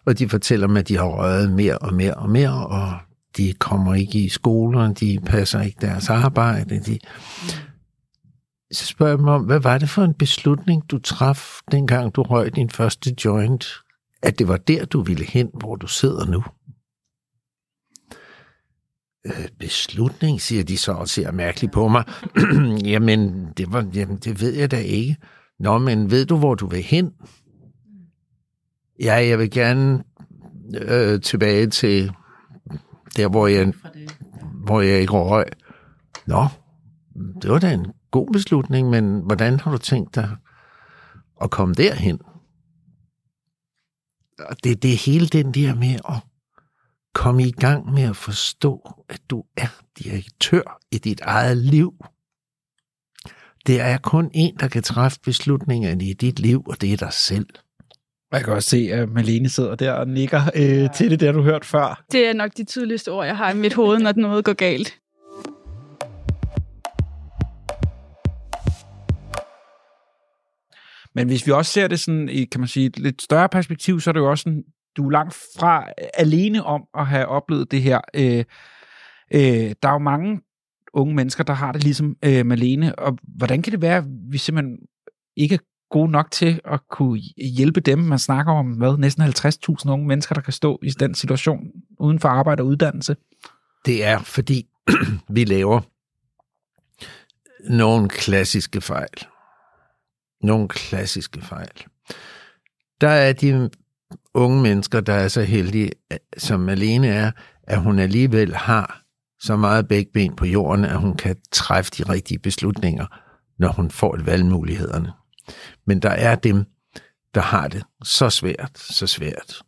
Og 0.06 0.18
de 0.18 0.28
fortæller 0.28 0.66
mig, 0.66 0.80
at 0.80 0.88
de 0.88 0.96
har 0.96 1.04
røget 1.04 1.52
mere 1.52 1.78
og 1.78 1.94
mere 1.94 2.14
og 2.14 2.30
mere, 2.30 2.66
og 2.66 2.98
de 3.36 3.52
kommer 3.52 3.94
ikke 3.94 4.18
i 4.18 4.28
skolen, 4.28 4.94
de 4.94 5.18
passer 5.26 5.60
ikke 5.60 5.78
deres 5.80 6.10
arbejde. 6.10 6.80
De... 6.80 6.98
Så 8.72 8.86
spørger 8.86 9.12
jeg 9.12 9.20
mig 9.20 9.34
om, 9.34 9.44
hvad 9.44 9.60
var 9.60 9.78
det 9.78 9.88
for 9.88 10.02
en 10.02 10.14
beslutning, 10.14 10.90
du 10.90 10.98
traf, 10.98 11.60
dengang 11.72 12.14
du 12.14 12.22
røg 12.22 12.56
din 12.56 12.70
første 12.70 13.14
joint? 13.24 13.66
At 14.22 14.38
det 14.38 14.48
var 14.48 14.56
der, 14.56 14.84
du 14.84 15.00
ville 15.00 15.24
hen, 15.24 15.50
hvor 15.54 15.76
du 15.76 15.86
sidder 15.86 16.26
nu? 16.26 16.42
Øh, 19.26 19.48
beslutning, 19.58 20.40
siger 20.40 20.64
de 20.64 20.76
så 20.76 20.92
og 20.92 21.08
ser 21.08 21.32
mærkeligt 21.32 21.72
på 21.72 21.88
mig. 21.88 22.04
jamen, 22.92 23.48
det 23.56 23.72
var, 23.72 23.86
jamen, 23.94 24.16
det 24.16 24.40
ved 24.40 24.54
jeg 24.54 24.70
da 24.70 24.78
ikke. 24.78 25.16
Nå, 25.58 25.78
men 25.78 26.10
ved 26.10 26.26
du, 26.26 26.36
hvor 26.36 26.54
du 26.54 26.66
vil 26.66 26.82
hen? 26.82 27.12
Ja, 29.02 29.14
jeg 29.14 29.38
vil 29.38 29.50
gerne 29.50 30.04
øh, 30.74 31.20
tilbage 31.20 31.66
til 31.66 32.12
der, 33.16 33.28
hvor 33.28 33.46
jeg, 33.46 33.72
hvor 34.64 34.80
jeg 34.80 35.00
ikke 35.00 35.12
røg. 35.12 35.46
Nå, 36.26 36.46
det 37.42 37.50
var 37.50 37.58
da 37.58 37.72
en 37.72 37.92
god 38.10 38.32
beslutning, 38.32 38.90
men 38.90 39.20
hvordan 39.20 39.60
har 39.60 39.70
du 39.70 39.78
tænkt 39.78 40.14
dig 40.14 40.36
at 41.42 41.50
komme 41.50 41.74
derhen? 41.74 42.20
Og 44.38 44.64
det, 44.64 44.82
det 44.82 44.92
er 44.92 44.96
hele 44.96 45.26
den 45.26 45.54
der 45.54 45.74
med 45.74 45.94
at 46.08 46.22
komme 47.14 47.42
i 47.42 47.50
gang 47.50 47.92
med 47.92 48.02
at 48.02 48.16
forstå, 48.16 49.04
at 49.08 49.20
du 49.30 49.44
er 49.56 49.80
direktør 49.98 50.78
i 50.90 50.98
dit 50.98 51.20
eget 51.20 51.56
liv. 51.56 51.94
Det 53.66 53.80
er 53.80 53.98
kun 53.98 54.30
en, 54.34 54.56
der 54.60 54.68
kan 54.68 54.82
træffe 54.82 55.18
beslutningerne 55.22 56.04
i 56.04 56.12
dit 56.12 56.38
liv, 56.38 56.62
og 56.66 56.80
det 56.80 56.92
er 56.92 56.96
dig 56.96 57.12
selv. 57.12 57.46
Jeg 58.32 58.44
kan 58.44 58.52
også 58.52 58.70
se, 58.70 58.88
at 58.92 59.08
Malene 59.08 59.48
sidder 59.48 59.74
der 59.74 59.92
og 59.92 60.08
nikker 60.08 60.40
øh, 60.54 60.94
til 60.94 61.10
det, 61.10 61.20
der 61.20 61.32
du 61.32 61.42
hørt 61.42 61.64
før. 61.64 62.04
Det 62.12 62.28
er 62.28 62.32
nok 62.32 62.50
de 62.56 62.64
tydeligste 62.64 63.12
ord, 63.12 63.26
jeg 63.26 63.36
har 63.36 63.50
i 63.50 63.56
mit 63.56 63.74
hoved, 63.74 63.98
når 63.98 64.12
noget 64.12 64.44
går 64.44 64.52
galt. 64.52 64.98
Men 71.14 71.26
hvis 71.26 71.46
vi 71.46 71.52
også 71.52 71.72
ser 71.72 71.88
det 71.88 72.00
sådan 72.00 72.28
i, 72.28 72.44
kan 72.44 72.60
man 72.60 72.68
sige, 72.68 72.86
et 72.86 72.98
lidt 72.98 73.22
større 73.22 73.48
perspektiv, 73.48 74.00
så 74.00 74.10
er 74.10 74.12
det 74.12 74.20
jo 74.20 74.30
også 74.30 74.42
sådan, 74.42 74.64
du 74.96 75.06
er 75.06 75.10
langt 75.10 75.34
fra 75.58 75.86
alene 76.14 76.64
om 76.64 76.84
at 76.98 77.06
have 77.06 77.26
oplevet 77.26 77.70
det 77.70 77.82
her. 77.82 78.00
Øh, 78.14 78.44
øh, 79.34 79.74
der 79.82 79.88
er 79.88 79.92
jo 79.92 79.98
mange 79.98 80.40
unge 80.92 81.14
mennesker, 81.14 81.44
der 81.44 81.52
har 81.52 81.72
det 81.72 81.84
ligesom 81.84 82.16
øh, 82.24 82.46
Malene, 82.46 82.98
og 82.98 83.18
hvordan 83.36 83.62
kan 83.62 83.72
det 83.72 83.82
være, 83.82 83.96
at 83.96 84.04
vi 84.30 84.38
simpelthen 84.38 84.78
ikke 85.36 85.58
gode 85.90 86.10
nok 86.10 86.30
til 86.30 86.60
at 86.64 86.80
kunne 86.90 87.20
hjælpe 87.56 87.80
dem? 87.80 87.98
Man 87.98 88.18
snakker 88.18 88.52
om, 88.52 88.66
hvad, 88.66 88.96
næsten 88.96 89.22
50.000 89.22 89.90
unge 89.90 90.06
mennesker, 90.06 90.34
der 90.34 90.42
kan 90.42 90.52
stå 90.52 90.78
i 90.82 90.90
den 90.90 91.14
situation 91.14 91.70
uden 91.98 92.20
for 92.20 92.28
arbejde 92.28 92.62
og 92.62 92.66
uddannelse. 92.66 93.16
Det 93.86 94.04
er, 94.04 94.18
fordi 94.18 94.66
vi 95.36 95.44
laver 95.44 95.80
nogle 97.70 98.08
klassiske 98.08 98.80
fejl. 98.80 99.26
Nogle 100.42 100.68
klassiske 100.68 101.40
fejl. 101.40 101.84
Der 103.00 103.08
er 103.08 103.32
de 103.32 103.70
unge 104.34 104.62
mennesker, 104.62 105.00
der 105.00 105.12
er 105.12 105.28
så 105.28 105.42
heldige, 105.42 105.90
som 106.36 106.68
alene 106.68 107.08
er, 107.08 107.30
at 107.62 107.82
hun 107.82 107.98
alligevel 107.98 108.54
har 108.54 109.02
så 109.40 109.56
meget 109.56 109.88
begge 109.88 110.10
ben 110.12 110.36
på 110.36 110.46
jorden, 110.46 110.84
at 110.84 111.00
hun 111.00 111.16
kan 111.16 111.36
træffe 111.52 111.90
de 111.98 112.02
rigtige 112.02 112.38
beslutninger, 112.38 113.06
når 113.58 113.68
hun 113.68 113.90
får 113.90 114.18
valgmulighederne. 114.24 115.12
Men 115.86 116.00
der 116.00 116.10
er 116.10 116.34
dem, 116.34 116.64
der 117.34 117.40
har 117.40 117.68
det 117.68 117.82
så 118.02 118.30
svært, 118.30 118.78
så 118.78 119.06
svært. 119.06 119.62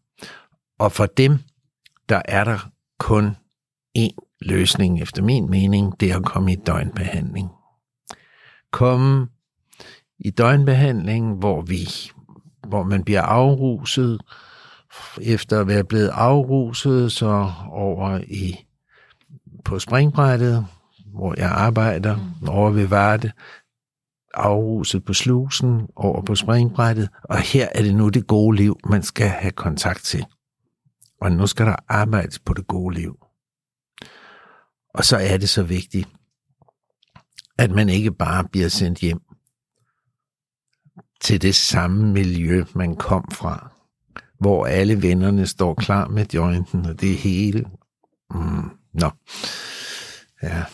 Og 0.79 0.93
for 0.93 1.07
dem, 1.07 1.39
der 2.09 2.23
er 2.25 2.45
der 2.45 2.71
kun 2.99 3.37
én 3.99 4.39
løsning, 4.41 5.03
efter 5.03 5.23
min 5.23 5.51
mening, 5.51 6.01
det 6.01 6.11
er 6.11 6.17
at 6.17 6.25
komme 6.25 6.53
i 6.53 6.57
døgnbehandling. 6.57 7.51
Komme 8.73 9.29
i 10.19 10.31
døgnbehandling, 10.31 11.39
hvor 11.39 11.63
vi 11.63 11.89
hvor 12.69 12.83
man 12.83 13.05
bliver 13.05 13.23
afruset, 13.23 14.21
efter 15.23 15.61
at 15.61 15.67
være 15.67 15.85
blevet 15.85 16.09
afruset, 16.09 17.13
så 17.13 17.53
over 17.71 18.21
i 18.29 18.67
på 19.65 19.79
springbrættet, 19.79 20.67
hvor 21.07 21.35
jeg 21.37 21.51
arbejder, 21.51 22.19
over 22.49 22.71
ved 22.71 22.87
Varde, 22.87 23.33
afruset 24.39 25.05
på 25.05 25.15
slusen, 25.15 25.89
over 25.97 26.23
på 26.23 26.35
springbrættet, 26.35 27.09
og 27.25 27.39
her 27.39 27.69
er 27.75 27.83
det 27.83 27.95
nu 27.95 28.09
det 28.09 28.27
gode 28.27 28.57
liv, 28.57 28.81
man 28.85 29.03
skal 29.03 29.29
have 29.29 29.53
kontakt 29.53 30.05
til. 30.05 30.25
Og 31.21 31.33
nu 31.33 31.47
skal 31.47 31.67
der 31.67 31.77
arbejdes 31.89 32.39
på 32.39 32.55
det 32.55 32.67
gode 32.67 32.95
liv. 32.95 33.19
Og 34.95 35.05
så 35.05 35.17
er 35.17 35.37
det 35.37 35.49
så 35.49 35.63
vigtigt, 35.63 36.09
at 37.59 37.71
man 37.71 37.89
ikke 37.89 38.13
bare 38.13 38.45
bliver 38.45 38.69
sendt 38.69 38.99
hjem. 38.99 39.21
til 41.21 41.43
det 41.43 41.55
samme 41.55 42.13
miljø, 42.13 42.65
man 42.75 42.97
kom 42.97 43.31
fra, 43.33 43.73
hvor 44.41 44.67
alle 44.67 45.03
vennerne 45.03 45.47
står 45.47 45.75
klar 45.75 46.09
med 46.09 46.27
jointen, 46.35 46.87
og 46.87 47.01
det 47.01 47.17
hele. 47.17 47.65
Mm, 48.31 48.71
nå. 48.93 49.11
Ja. 50.43 50.65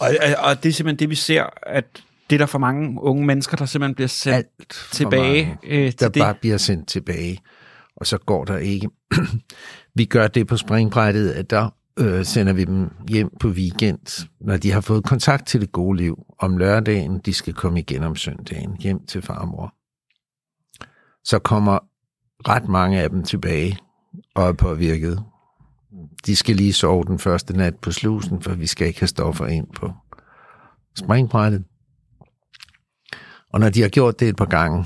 Og, 0.00 0.08
og, 0.22 0.44
og 0.44 0.62
det 0.62 0.68
er 0.68 0.72
simpelthen 0.72 0.98
det, 0.98 1.10
vi 1.10 1.14
ser, 1.14 1.44
at 1.62 2.04
det 2.30 2.36
er 2.36 2.38
der 2.38 2.46
for 2.46 2.58
mange 2.58 3.02
unge 3.02 3.26
mennesker, 3.26 3.56
der 3.56 3.66
simpelthen 3.66 3.94
bliver 3.94 4.08
sendt 4.08 4.36
Alt 4.36 4.88
tilbage 4.92 5.46
mange, 5.46 5.58
øh, 5.64 5.90
til 5.90 6.00
der 6.00 6.08
det. 6.08 6.22
bare 6.22 6.34
bliver 6.34 6.56
sendt 6.56 6.88
tilbage, 6.88 7.38
og 7.96 8.06
så 8.06 8.18
går 8.18 8.44
der 8.44 8.56
ikke. 8.56 8.88
vi 9.94 10.04
gør 10.04 10.26
det 10.26 10.46
på 10.46 10.56
springbrættet, 10.56 11.30
at 11.30 11.50
der 11.50 11.70
øh, 11.98 12.24
sender 12.24 12.52
vi 12.52 12.64
dem 12.64 12.90
hjem 13.08 13.30
på 13.40 13.48
weekend, 13.48 14.26
når 14.40 14.56
de 14.56 14.72
har 14.72 14.80
fået 14.80 15.04
kontakt 15.04 15.46
til 15.46 15.60
det 15.60 15.72
gode 15.72 15.96
liv. 15.96 16.18
Om 16.38 16.56
lørdagen, 16.58 17.18
de 17.18 17.32
skal 17.32 17.54
komme 17.54 17.78
igen 17.78 18.02
om 18.02 18.16
søndagen, 18.16 18.76
hjem 18.80 19.06
til 19.06 19.22
farmor. 19.22 19.74
Så 21.24 21.38
kommer 21.38 21.78
ret 22.48 22.68
mange 22.68 23.00
af 23.00 23.10
dem 23.10 23.22
tilbage 23.22 23.78
og 24.34 24.48
er 24.48 24.52
påvirket. 24.52 25.22
De 26.26 26.36
skal 26.36 26.56
lige 26.56 26.72
sove 26.72 27.04
den 27.04 27.18
første 27.18 27.56
nat 27.56 27.76
på 27.76 27.92
slusen, 27.92 28.42
for 28.42 28.54
vi 28.54 28.66
skal 28.66 28.86
ikke 28.86 29.00
have 29.00 29.08
stoffer 29.08 29.46
ind 29.46 29.66
på 29.76 29.92
springbrættet. 30.96 31.64
Og 33.54 33.60
når 33.60 33.68
de 33.68 33.82
har 33.82 33.88
gjort 33.88 34.20
det 34.20 34.28
et 34.28 34.36
par 34.36 34.44
gange, 34.44 34.84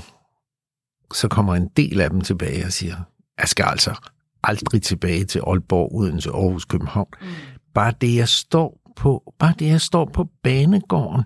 så 1.13 1.27
kommer 1.27 1.55
en 1.55 1.67
del 1.77 2.01
af 2.01 2.09
dem 2.09 2.21
tilbage 2.21 2.65
og 2.65 2.71
siger, 2.71 2.95
jeg 3.39 3.47
skal 3.47 3.65
altså 3.65 4.09
aldrig 4.43 4.81
tilbage 4.81 5.25
til 5.25 5.41
Aalborg, 5.47 5.95
Odense, 5.95 6.29
Aarhus, 6.29 6.65
København. 6.65 7.07
Mm. 7.21 7.27
Bare 7.73 7.93
det, 8.01 8.15
jeg 8.15 8.27
står 8.27 8.91
på, 8.95 9.33
bare 9.39 9.53
det, 9.59 9.67
jeg 9.67 9.81
står 9.81 10.05
på 10.13 10.27
banegården, 10.43 11.23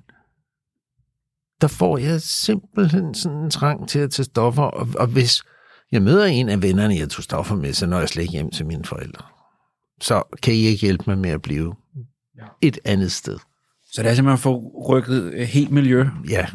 der 1.61 1.67
får 1.67 1.97
jeg 1.97 2.21
simpelthen 2.21 3.13
sådan 3.13 3.37
en 3.37 3.49
trang 3.49 3.89
til 3.89 3.99
at 3.99 4.11
tage 4.11 4.23
stoffer, 4.25 4.63
og, 4.63 4.87
og 4.99 5.07
hvis 5.07 5.43
jeg 5.91 6.01
møder 6.01 6.25
en 6.25 6.49
af 6.49 6.61
vennerne, 6.61 6.95
jeg 6.95 7.09
tog 7.09 7.23
stoffer 7.23 7.55
med, 7.55 7.73
så 7.73 7.85
når 7.85 7.99
jeg 7.99 8.09
slet 8.09 8.23
ikke 8.23 8.31
hjem 8.31 8.51
til 8.51 8.65
mine 8.65 8.85
forældre. 8.85 9.25
Så 10.01 10.23
kan 10.43 10.53
I 10.53 10.57
ikke 10.57 10.81
hjælpe 10.81 11.03
mig 11.07 11.17
med 11.17 11.29
at 11.29 11.41
blive 11.41 11.75
Ja. 12.37 12.45
et 12.61 12.79
andet 12.85 13.11
sted. 13.11 13.37
Så 13.85 14.03
det 14.03 14.09
er 14.09 14.15
simpelthen 14.15 14.33
at 14.33 14.39
få 14.39 14.83
rykket 14.89 15.47
helt 15.47 15.71
miljø. 15.71 16.05
Ja. 16.29 16.45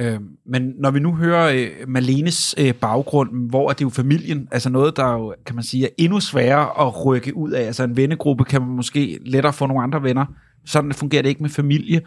Øh, 0.00 0.20
men 0.46 0.72
når 0.78 0.90
vi 0.90 1.00
nu 1.00 1.14
hører 1.14 1.52
øh, 1.52 1.88
Malenes 1.88 2.54
øh, 2.58 2.74
baggrund, 2.74 3.50
hvor 3.50 3.70
er 3.70 3.74
det 3.74 3.84
jo 3.84 3.88
familien, 3.88 4.48
altså 4.52 4.70
noget, 4.70 4.96
der 4.96 5.12
jo, 5.12 5.34
kan 5.46 5.54
man 5.54 5.64
sige, 5.64 5.84
er 5.84 5.90
endnu 5.98 6.20
sværere 6.20 6.86
at 6.86 7.06
rykke 7.06 7.36
ud 7.36 7.50
af. 7.50 7.62
Altså 7.62 7.84
en 7.84 7.96
vennegruppe 7.96 8.44
kan 8.44 8.60
man 8.60 8.70
måske 8.70 9.18
lettere 9.24 9.52
få 9.52 9.66
nogle 9.66 9.82
andre 9.82 10.02
venner. 10.02 10.26
Sådan 10.66 10.92
fungerer 10.92 11.22
det 11.22 11.28
ikke 11.28 11.42
med 11.42 11.50
familie 11.50 12.02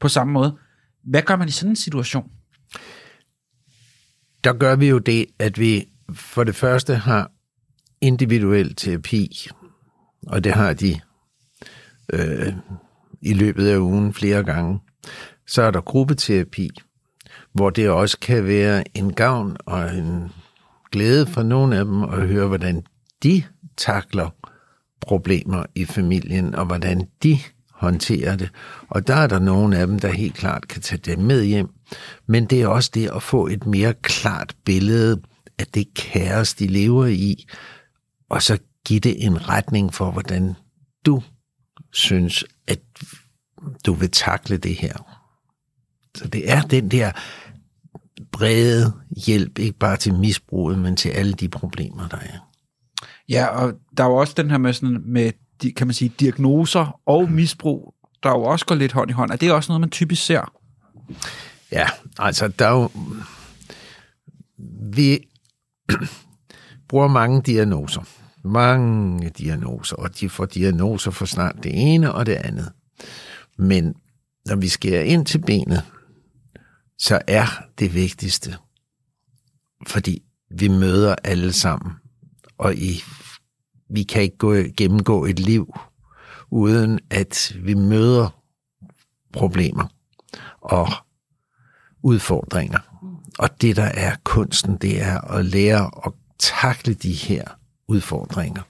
på 0.00 0.08
samme 0.08 0.32
måde. 0.32 0.56
Hvad 1.04 1.22
gør 1.22 1.36
man 1.36 1.48
i 1.48 1.50
sådan 1.50 1.70
en 1.70 1.76
situation? 1.76 2.30
der 4.44 4.52
gør 4.52 4.76
vi 4.76 4.88
jo 4.88 4.98
det, 4.98 5.26
at 5.38 5.58
vi 5.58 5.84
for 6.12 6.44
det 6.44 6.54
første 6.54 6.94
har 6.94 7.30
individuel 8.00 8.74
terapi, 8.74 9.48
og 10.26 10.44
det 10.44 10.52
har 10.52 10.72
de 10.72 11.00
øh, 12.12 12.52
i 13.22 13.32
løbet 13.32 13.68
af 13.68 13.78
ugen 13.78 14.14
flere 14.14 14.44
gange. 14.44 14.80
Så 15.46 15.62
er 15.62 15.70
der 15.70 15.80
gruppeterapi, 15.80 16.70
hvor 17.52 17.70
det 17.70 17.88
også 17.88 18.18
kan 18.18 18.46
være 18.46 18.84
en 18.94 19.12
gavn 19.12 19.56
og 19.66 19.94
en 19.94 20.32
glæde 20.92 21.26
for 21.26 21.42
nogle 21.42 21.76
af 21.76 21.84
dem 21.84 22.02
at 22.02 22.28
høre, 22.28 22.46
hvordan 22.46 22.82
de 23.22 23.42
takler 23.76 24.30
problemer 25.00 25.64
i 25.74 25.84
familien, 25.84 26.54
og 26.54 26.66
hvordan 26.66 27.08
de 27.22 27.38
håndterer 27.72 28.36
det. 28.36 28.50
Og 28.88 29.06
der 29.06 29.14
er 29.14 29.26
der 29.26 29.38
nogle 29.38 29.78
af 29.78 29.86
dem, 29.86 29.98
der 29.98 30.08
helt 30.08 30.34
klart 30.34 30.68
kan 30.68 30.82
tage 30.82 31.16
dem 31.16 31.18
med 31.18 31.44
hjem. 31.44 31.68
Men 32.26 32.44
det 32.44 32.62
er 32.62 32.66
også 32.66 32.90
det 32.94 33.10
at 33.16 33.22
få 33.22 33.46
et 33.46 33.66
mere 33.66 33.94
klart 34.02 34.54
billede 34.64 35.20
af 35.58 35.66
det 35.66 35.94
kaos, 35.94 36.54
de 36.54 36.66
lever 36.66 37.06
i, 37.06 37.46
og 38.30 38.42
så 38.42 38.58
give 38.86 39.00
det 39.00 39.24
en 39.24 39.48
retning 39.48 39.94
for, 39.94 40.10
hvordan 40.10 40.54
du 41.06 41.22
synes, 41.92 42.44
at 42.68 42.80
du 43.86 43.92
vil 43.92 44.10
takle 44.10 44.56
det 44.56 44.74
her. 44.74 45.19
Så 46.14 46.28
det 46.28 46.50
er 46.50 46.62
den 46.62 46.88
der 46.88 47.12
brede 48.32 48.92
hjælp, 49.26 49.58
ikke 49.58 49.78
bare 49.78 49.96
til 49.96 50.14
misbruget, 50.14 50.78
men 50.78 50.96
til 50.96 51.08
alle 51.08 51.32
de 51.32 51.48
problemer, 51.48 52.08
der 52.08 52.16
er. 52.16 52.50
Ja, 53.28 53.46
og 53.46 53.72
der 53.96 54.04
er 54.04 54.08
jo 54.08 54.16
også 54.16 54.34
den 54.36 54.50
her 54.50 54.58
med, 54.58 54.72
sådan, 54.72 55.02
med 55.04 55.32
de, 55.62 55.72
kan 55.72 55.86
man 55.86 55.94
sige, 55.94 56.12
diagnoser 56.20 57.00
og 57.06 57.32
misbrug, 57.32 57.94
der 58.22 58.30
jo 58.30 58.42
også 58.42 58.66
går 58.66 58.74
lidt 58.74 58.92
hånd 58.92 59.10
i 59.10 59.12
hånd. 59.12 59.30
Er 59.30 59.36
det 59.36 59.52
også 59.52 59.72
noget, 59.72 59.80
man 59.80 59.90
typisk 59.90 60.26
ser? 60.26 60.52
Ja, 61.72 61.88
altså 62.18 62.48
der 62.48 62.66
er 62.66 62.72
jo... 62.72 62.90
Vi 64.92 65.18
bruger 66.88 67.08
mange 67.08 67.42
diagnoser. 67.42 68.02
Mange 68.44 69.30
diagnoser, 69.30 69.96
og 69.96 70.20
de 70.20 70.28
får 70.28 70.44
diagnoser 70.46 71.10
for 71.10 71.26
snart 71.26 71.56
det 71.62 71.72
ene 71.74 72.12
og 72.12 72.26
det 72.26 72.32
andet. 72.32 72.72
Men 73.58 73.94
når 74.46 74.56
vi 74.56 74.68
skærer 74.68 75.02
ind 75.02 75.26
til 75.26 75.38
benet, 75.38 75.82
så 77.00 77.20
er 77.26 77.46
det 77.78 77.94
vigtigste, 77.94 78.56
fordi 79.86 80.22
vi 80.50 80.68
møder 80.68 81.14
alle 81.24 81.52
sammen, 81.52 81.92
og 82.58 82.74
i, 82.74 83.02
vi 83.90 84.02
kan 84.02 84.22
ikke 84.22 84.36
gå, 84.36 84.54
gennemgå 84.76 85.24
et 85.24 85.38
liv, 85.38 85.74
uden 86.50 87.00
at 87.10 87.56
vi 87.62 87.74
møder 87.74 88.42
problemer 89.32 89.86
og 90.60 90.88
udfordringer. 92.02 92.78
Og 93.38 93.60
det, 93.60 93.76
der 93.76 93.82
er 93.82 94.16
kunsten, 94.24 94.76
det 94.76 95.02
er 95.02 95.20
at 95.20 95.44
lære 95.44 95.90
at 96.06 96.12
takle 96.38 96.94
de 96.94 97.12
her 97.12 97.44
udfordringer. 97.88 98.62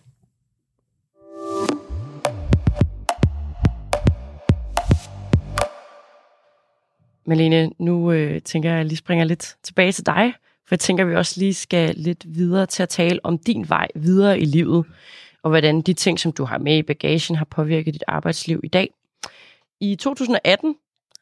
Malene, 7.27 7.71
nu 7.79 8.13
øh, 8.13 8.43
tænker 8.43 8.69
jeg, 8.69 8.75
at 8.75 8.79
jeg 8.79 8.87
lige 8.87 8.97
springer 8.97 9.25
lidt 9.25 9.57
tilbage 9.63 9.93
til 9.93 10.07
dig, 10.07 10.33
for 10.69 10.75
jeg 10.75 10.81
tænker, 10.81 11.05
at 11.05 11.11
vi 11.11 11.17
også 11.17 11.41
lige 11.41 11.55
skal 11.55 11.95
lidt 11.97 12.25
videre 12.27 12.67
til 12.67 12.83
at 12.83 12.89
tale 12.89 13.21
om 13.23 13.39
din 13.39 13.69
vej 13.69 13.89
videre 13.95 14.41
i 14.41 14.45
livet, 14.45 14.85
og 15.43 15.51
hvordan 15.51 15.81
de 15.81 15.95
ting, 15.95 16.21
som 16.21 16.33
du 16.33 16.45
har 16.45 16.59
med 16.59 16.77
i 16.77 16.83
bagagen, 16.83 17.37
har 17.37 17.45
påvirket 17.45 17.95
dit 17.95 18.05
arbejdsliv 18.09 18.61
i 18.65 18.69
dag. 18.69 18.91
I 19.81 19.97
2018 19.97 20.75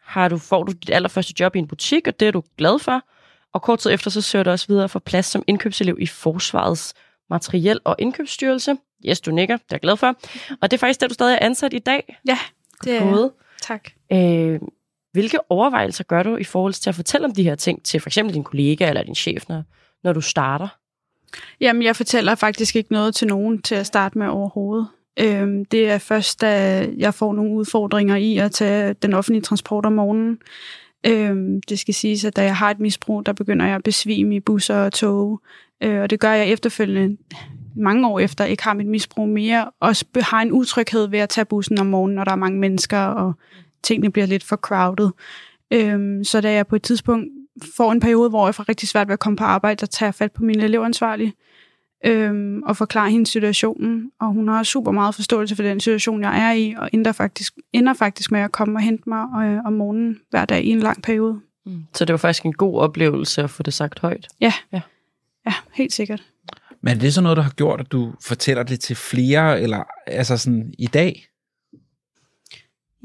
har 0.03 0.29
du, 0.29 0.39
får 0.39 0.63
du 0.63 0.73
dit 0.73 0.91
allerførste 0.91 1.35
job 1.41 1.57
i 1.57 1.59
en 1.59 1.69
butik, 1.69 2.07
og 2.07 2.21
det 2.21 2.29
er 2.29 2.33
du 2.33 2.43
glad 2.59 2.79
for, 2.79 3.03
og 3.53 3.63
kort 3.63 3.79
tid 3.79 3.93
efter, 3.93 4.11
så 4.11 4.21
søger 4.21 4.43
du 4.43 4.51
også 4.51 4.67
videre 4.69 4.89
for 4.89 4.99
plads 4.99 5.27
som 5.27 5.43
indkøbselev 5.47 5.97
i 6.01 6.07
Forsvarets 6.07 6.95
Materiel- 7.31 7.81
og 7.85 7.97
Indkøbsstyrelse. 7.99 8.77
Yes, 9.09 9.21
du 9.21 9.31
nikker, 9.31 9.57
det 9.57 9.63
er 9.63 9.67
jeg 9.71 9.81
glad 9.81 9.97
for. 9.97 10.07
Og 10.61 10.71
det 10.71 10.73
er 10.73 10.79
faktisk 10.79 11.01
det, 11.01 11.11
du 11.11 11.15
stadig 11.15 11.35
er 11.35 11.47
ansat 11.47 11.73
i 11.73 11.79
dag. 11.79 12.17
Ja, 12.29 12.39
det 12.85 12.97
er 12.97 13.11
Gode. 13.11 13.33
Tak. 13.63 13.91
Øh, 14.13 14.61
hvilke 15.13 15.39
overvejelser 15.51 16.05
gør 16.05 16.23
du 16.23 16.37
i 16.37 16.45
forhold 16.45 16.73
til 16.73 16.91
at 16.91 16.95
fortælle 16.95 17.25
om 17.25 17.35
de 17.35 17.43
her 17.43 17.55
ting 17.55 17.83
til 17.83 18.01
for 18.01 18.09
eksempel 18.09 18.35
din 18.35 18.45
kollega 18.45 18.89
eller 18.89 19.03
din 19.03 19.15
chef, 19.15 19.49
når, 19.49 19.63
når 20.05 20.13
du 20.13 20.21
starter? 20.21 20.69
Jamen, 21.61 21.83
jeg 21.83 21.97
fortæller 21.97 22.35
faktisk 22.35 22.77
ikke 22.77 22.93
noget 22.93 23.15
til 23.15 23.29
nogen 23.29 23.63
til 23.63 23.75
at 23.75 23.87
starte 23.87 24.19
med 24.19 24.27
overhovedet. 24.27 24.89
Øhm, 25.21 25.65
det 25.65 25.91
er 25.91 25.99
først, 25.99 26.41
da 26.41 26.87
jeg 26.97 27.15
får 27.15 27.33
nogle 27.33 27.53
udfordringer 27.53 28.17
i 28.17 28.39
at 28.39 28.53
tage 28.53 28.95
den 28.95 29.15
offentlige 29.15 29.43
transport 29.43 29.87
om 29.87 29.93
morgenen. 29.93 30.39
Øhm, 31.07 31.63
det 31.69 31.79
skal 31.79 31.95
siges, 31.95 32.25
at 32.25 32.37
da 32.37 32.43
jeg 32.43 32.57
har 32.57 32.71
et 32.71 32.81
misbrug, 32.81 33.27
der 33.27 33.33
begynder 33.33 33.67
jeg 33.67 33.75
at 33.75 33.83
besvime 33.83 34.37
i 34.37 34.41
busser 34.41 34.77
og 34.77 34.93
tog. 34.93 35.41
Øh, 35.83 36.01
og 36.01 36.11
det 36.11 36.21
gør 36.21 36.33
jeg 36.33 36.49
efterfølgende 36.49 37.17
mange 37.77 38.09
år 38.09 38.19
efter, 38.19 38.45
ikke 38.45 38.63
har 38.63 38.75
mit 38.75 38.87
misbrug 38.87 39.29
mere. 39.29 39.71
Også 39.81 40.05
har 40.17 40.43
en 40.43 40.53
utryghed 40.53 41.09
ved 41.09 41.19
at 41.19 41.29
tage 41.29 41.45
bussen 41.45 41.79
om 41.79 41.87
morgenen, 41.87 42.15
når 42.17 42.25
der 42.25 42.33
er 42.33 42.37
mange 42.37 42.59
mennesker, 42.59 42.99
og 42.99 43.33
tingene 43.83 44.13
bliver 44.13 44.27
lidt 44.27 44.45
for 44.45 44.57
crowded. 44.57 45.11
Øhm, 45.71 46.25
så 46.25 46.41
da 46.41 46.53
jeg 46.53 46.67
på 46.67 46.77
et 46.77 46.83
tidspunkt 46.83 47.29
får 47.77 47.93
en 47.93 48.01
periode, 48.01 48.29
hvor 48.29 48.47
jeg 48.47 48.55
får 48.55 48.69
rigtig 48.69 48.89
svært 48.89 49.09
ved 49.09 49.13
at 49.13 49.19
komme 49.19 49.37
på 49.37 49.45
arbejde, 49.45 49.81
der 49.81 49.87
tager 49.87 50.09
jeg 50.09 50.15
fat 50.15 50.33
på 50.33 50.43
min 50.43 50.61
elevansvarlige 50.61 51.35
øhm, 52.05 52.63
og 52.63 52.77
forklarer 52.77 53.09
hendes 53.09 53.29
situationen. 53.29 54.11
Og 54.21 54.27
hun 54.27 54.49
har 54.49 54.63
super 54.63 54.91
meget 54.91 55.15
forståelse 55.15 55.57
for 55.57 55.63
den 55.63 55.81
situation, 55.81 56.23
jeg 56.23 56.39
er 56.39 56.53
i, 56.53 56.75
og 56.79 56.91
ender 56.93 57.13
faktisk, 57.13 57.55
ender 57.73 57.95
faktisk 57.95 58.31
med 58.31 58.41
at 58.41 58.53
komme 58.53 58.79
og 58.79 58.83
hente 58.83 59.09
mig 59.09 59.27
øh, 59.45 59.59
om 59.65 59.73
morgenen 59.73 60.19
hver 60.31 60.45
dag 60.45 60.65
i 60.65 60.69
en 60.69 60.81
lang 60.81 61.03
periode. 61.03 61.41
Mm. 61.67 61.83
Så 61.95 62.05
det 62.05 62.13
var 62.13 62.19
faktisk 62.19 62.45
en 62.45 62.53
god 62.53 62.79
oplevelse 62.81 63.43
at 63.43 63.51
få 63.51 63.63
det 63.63 63.75
sagt 63.75 63.99
højt. 63.99 64.29
Ja, 64.41 64.53
Ja. 64.73 64.81
ja 65.47 65.55
helt 65.73 65.93
sikkert. 65.93 66.23
Men 66.81 66.97
er 66.97 67.01
det 67.01 67.15
så 67.15 67.21
noget, 67.21 67.37
der 67.37 67.43
har 67.43 67.51
gjort, 67.51 67.81
at 67.81 67.93
du 67.93 68.15
fortæller 68.27 68.63
det 68.63 68.81
til 68.81 68.97
flere, 68.97 69.61
eller 69.61 69.83
altså 70.07 70.37
sådan 70.37 70.75
i 70.79 70.87
dag? 70.87 71.27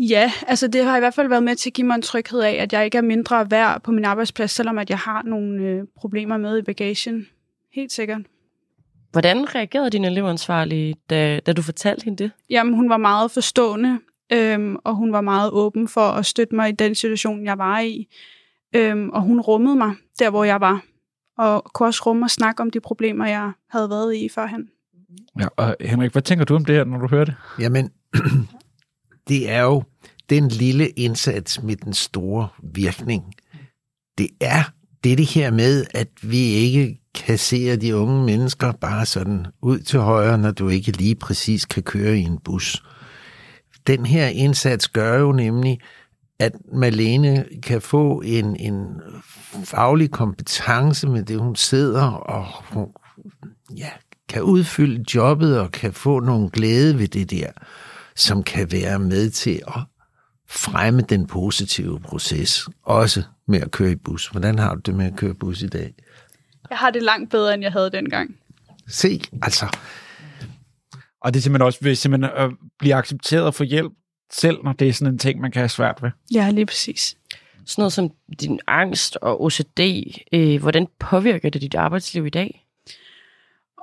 Ja, 0.09 0.31
altså 0.47 0.67
det 0.67 0.85
har 0.85 0.97
i 0.97 0.99
hvert 0.99 1.13
fald 1.13 1.27
været 1.27 1.43
med 1.43 1.55
til 1.55 1.69
at 1.69 1.73
give 1.73 1.87
mig 1.87 1.95
en 1.95 2.01
tryghed 2.01 2.39
af, 2.39 2.51
at 2.53 2.73
jeg 2.73 2.85
ikke 2.85 2.97
er 2.97 3.01
mindre 3.01 3.51
værd 3.51 3.81
på 3.81 3.91
min 3.91 4.05
arbejdsplads, 4.05 4.51
selvom 4.51 4.77
at 4.77 4.89
jeg 4.89 4.97
har 4.97 5.23
nogle 5.23 5.63
øh, 5.63 5.83
problemer 5.97 6.37
med 6.37 6.57
i 6.57 6.61
bagagen. 6.61 7.27
Helt 7.73 7.91
sikkert. 7.91 8.21
Hvordan 9.11 9.55
reagerede 9.55 9.89
din 9.89 10.05
elevansvarlige, 10.05 10.95
da, 11.09 11.39
da 11.39 11.53
du 11.53 11.61
fortalte 11.61 12.03
hende 12.03 12.23
det? 12.23 12.31
Jamen, 12.49 12.73
hun 12.73 12.89
var 12.89 12.97
meget 12.97 13.31
forstående, 13.31 13.99
øhm, 14.33 14.75
og 14.83 14.95
hun 14.95 15.13
var 15.13 15.21
meget 15.21 15.51
åben 15.51 15.87
for 15.87 16.01
at 16.01 16.25
støtte 16.25 16.55
mig 16.55 16.69
i 16.69 16.71
den 16.71 16.95
situation, 16.95 17.45
jeg 17.45 17.57
var 17.57 17.79
i. 17.79 18.07
øhm, 18.75 19.09
og 19.09 19.21
hun 19.21 19.41
rummede 19.41 19.75
mig 19.75 19.95
der, 20.19 20.29
hvor 20.29 20.43
jeg 20.43 20.61
var, 20.61 20.81
og 21.37 21.63
kunne 21.73 21.87
også 21.89 22.03
rumme 22.05 22.25
og 22.25 22.29
snakke 22.29 22.61
om 22.61 22.71
de 22.71 22.79
problemer, 22.79 23.25
jeg 23.25 23.51
havde 23.69 23.89
været 23.89 24.15
i 24.15 24.29
førhen. 24.29 24.69
Ja, 25.39 25.47
og 25.57 25.75
Henrik, 25.81 26.11
hvad 26.11 26.21
tænker 26.21 26.45
du 26.45 26.55
om 26.55 26.65
det 26.65 26.75
her, 26.75 26.83
når 26.83 26.97
du 26.97 27.07
hører 27.07 27.25
det? 27.25 27.35
Jamen, 27.59 27.91
det 29.29 29.51
er 29.51 29.61
jo 29.61 29.83
den 30.29 30.47
lille 30.47 30.89
indsats 30.89 31.63
med 31.63 31.75
den 31.75 31.93
store 31.93 32.47
virkning. 32.63 33.23
Det 34.17 34.27
er 34.41 34.63
det, 35.03 35.17
det 35.17 35.25
her 35.25 35.51
med, 35.51 35.85
at 35.91 36.07
vi 36.21 36.37
ikke 36.37 36.99
kasserer 37.15 37.75
de 37.75 37.95
unge 37.95 38.25
mennesker 38.25 38.71
bare 38.71 39.05
sådan 39.05 39.45
ud 39.61 39.79
til 39.79 39.99
højre, 39.99 40.37
når 40.37 40.51
du 40.51 40.69
ikke 40.69 40.91
lige 40.91 41.15
præcis 41.15 41.65
kan 41.65 41.83
køre 41.83 42.17
i 42.17 42.21
en 42.21 42.39
bus. 42.43 42.83
Den 43.87 44.05
her 44.05 44.27
indsats 44.27 44.87
gør 44.87 45.19
jo 45.19 45.31
nemlig, 45.31 45.79
at 46.39 46.51
Malene 46.73 47.45
kan 47.63 47.81
få 47.81 48.21
en, 48.25 48.55
en 48.55 48.85
faglig 49.63 50.11
kompetence 50.11 51.07
med 51.07 51.23
det, 51.23 51.39
hun 51.39 51.55
sidder, 51.55 52.11
og 52.11 52.45
hun 52.61 52.87
ja, 53.77 53.89
kan 54.29 54.41
udfylde 54.41 55.05
jobbet 55.15 55.59
og 55.59 55.71
kan 55.71 55.93
få 55.93 56.19
nogle 56.19 56.49
glæde 56.49 56.99
ved 56.99 57.07
det 57.07 57.31
der, 57.31 57.51
som 58.15 58.43
kan 58.43 58.71
være 58.71 58.99
med 58.99 59.29
til 59.29 59.61
at 59.67 59.81
fremme 60.53 61.01
den 61.01 61.27
positive 61.27 61.99
proces, 61.99 62.69
også 62.83 63.23
med 63.47 63.61
at 63.61 63.71
køre 63.71 63.91
i 63.91 63.95
bus. 63.95 64.27
Hvordan 64.27 64.59
har 64.59 64.75
du 64.75 64.81
det 64.85 64.95
med 64.95 65.05
at 65.05 65.15
køre 65.15 65.33
bus 65.33 65.61
i 65.61 65.67
dag? 65.67 65.93
Jeg 66.69 66.77
har 66.77 66.89
det 66.89 67.03
langt 67.03 67.31
bedre, 67.31 67.53
end 67.53 67.63
jeg 67.63 67.71
havde 67.71 67.91
dengang. 67.91 68.35
Se, 68.87 69.21
altså, 69.41 69.77
Og 71.21 71.33
det 71.33 71.39
er 71.39 71.41
simpelthen 71.41 71.65
også 71.65 71.79
ved 71.81 71.95
simpelthen 71.95 72.31
at 72.37 72.51
blive 72.79 72.95
accepteret 72.95 73.45
og 73.45 73.53
få 73.53 73.63
hjælp 73.63 73.91
selv, 74.33 74.57
når 74.63 74.73
det 74.73 74.87
er 74.87 74.93
sådan 74.93 75.13
en 75.13 75.19
ting, 75.19 75.41
man 75.41 75.51
kan 75.51 75.59
have 75.59 75.69
svært 75.69 75.99
ved. 76.01 76.09
Ja, 76.33 76.49
lige 76.49 76.65
præcis. 76.65 77.15
Sådan 77.65 77.81
noget 77.81 77.93
som 77.93 78.11
din 78.39 78.59
angst 78.67 79.17
og 79.21 79.43
OCD, 79.43 79.79
øh, 80.33 80.61
hvordan 80.61 80.87
påvirker 80.99 81.49
det 81.49 81.61
dit 81.61 81.75
arbejdsliv 81.75 82.25
i 82.25 82.29
dag? 82.29 82.62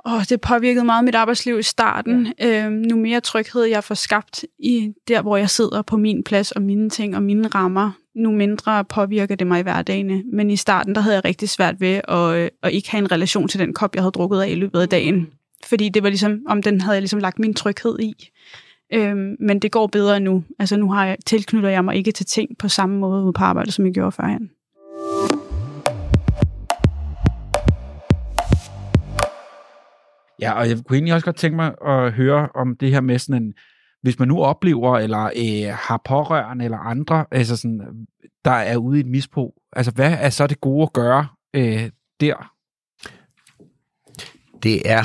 Og 0.05 0.29
det 0.29 0.41
påvirkede 0.41 0.85
meget 0.85 1.03
mit 1.03 1.15
arbejdsliv 1.15 1.59
i 1.59 1.63
starten. 1.63 2.33
Ja. 2.39 2.65
Øhm, 2.65 2.73
nu 2.73 2.95
mere 2.95 3.19
tryghed, 3.19 3.63
jeg 3.63 3.83
får 3.83 3.95
skabt 3.95 4.45
i 4.59 4.93
der, 5.07 5.21
hvor 5.21 5.37
jeg 5.37 5.49
sidder 5.49 5.81
på 5.81 5.97
min 5.97 6.23
plads 6.23 6.51
og 6.51 6.61
mine 6.61 6.89
ting 6.89 7.15
og 7.15 7.23
mine 7.23 7.47
rammer. 7.47 7.91
Nu 8.15 8.31
mindre 8.31 8.85
påvirker 8.85 9.35
det 9.35 9.47
mig 9.47 9.59
i 9.59 9.63
hverdagen. 9.63 10.23
Men 10.33 10.49
i 10.49 10.55
starten, 10.55 10.95
der 10.95 11.01
havde 11.01 11.15
jeg 11.15 11.25
rigtig 11.25 11.49
svært 11.49 11.81
ved 11.81 12.01
at, 12.07 12.35
øh, 12.35 12.49
at 12.63 12.71
ikke 12.73 12.91
have 12.91 12.99
en 12.99 13.11
relation 13.11 13.47
til 13.47 13.59
den 13.59 13.73
kop, 13.73 13.95
jeg 13.95 14.03
havde 14.03 14.11
drukket 14.11 14.41
af 14.41 14.49
i 14.49 14.55
løbet 14.55 14.79
af 14.79 14.89
dagen. 14.89 15.27
Fordi 15.65 15.89
det 15.89 16.03
var 16.03 16.09
ligesom, 16.09 16.39
om 16.47 16.63
den 16.63 16.81
havde 16.81 16.95
jeg 16.95 17.01
ligesom 17.01 17.19
lagt 17.19 17.39
min 17.39 17.53
tryghed 17.53 17.99
i. 17.99 18.29
Øhm, 18.93 19.35
men 19.39 19.59
det 19.59 19.71
går 19.71 19.87
bedre 19.87 20.19
nu. 20.19 20.43
Altså 20.59 20.77
nu 20.77 20.91
har 20.91 21.05
jeg, 21.05 21.17
tilknytter 21.25 21.69
jeg 21.69 21.85
mig 21.85 21.95
ikke 21.95 22.11
til 22.11 22.25
ting 22.25 22.57
på 22.59 22.67
samme 22.67 22.99
måde 22.99 23.23
ude 23.23 23.33
på 23.33 23.43
arbejde, 23.43 23.71
som 23.71 23.85
jeg 23.85 23.93
gjorde 23.93 24.11
førhen. 24.11 24.49
Ja, 30.41 30.51
og 30.51 30.69
jeg 30.69 30.77
kunne 30.85 30.95
egentlig 30.95 31.13
også 31.13 31.25
godt 31.25 31.35
tænke 31.35 31.55
mig 31.55 31.73
at 31.87 32.13
høre 32.13 32.49
om 32.55 32.75
det 32.75 32.91
her 32.91 33.01
med 33.01 33.19
sådan 33.19 33.43
en, 33.43 33.53
hvis 34.01 34.19
man 34.19 34.27
nu 34.27 34.43
oplever, 34.43 34.97
eller 34.97 35.23
øh, 35.25 35.73
har 35.73 36.01
pårørende 36.05 36.65
eller 36.65 36.77
andre, 36.77 37.25
altså 37.31 37.55
sådan, 37.55 38.07
der 38.45 38.51
er 38.51 38.77
ude 38.77 38.97
i 38.97 38.99
et 38.99 39.07
misbrug, 39.07 39.61
altså 39.73 39.91
hvad 39.91 40.17
er 40.19 40.29
så 40.29 40.47
det 40.47 40.61
gode 40.61 40.83
at 40.83 40.93
gøre 40.93 41.27
øh, 41.53 41.89
der? 42.19 42.51
det 44.63 44.91
er 44.91 45.03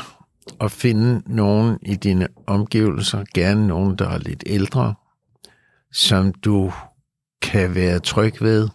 at 0.60 0.72
finde 0.72 1.22
nogen 1.26 1.78
i 1.82 1.94
dine 1.94 2.28
omgivelser, 2.46 3.24
gerne 3.34 3.66
nogen, 3.66 3.98
der 3.98 4.08
er 4.08 4.18
lidt 4.18 4.42
ældre, 4.46 4.94
som 5.92 6.32
du 6.32 6.72
kan 7.42 7.74
være 7.74 7.98
tryg 7.98 8.34
ved, 8.40 8.68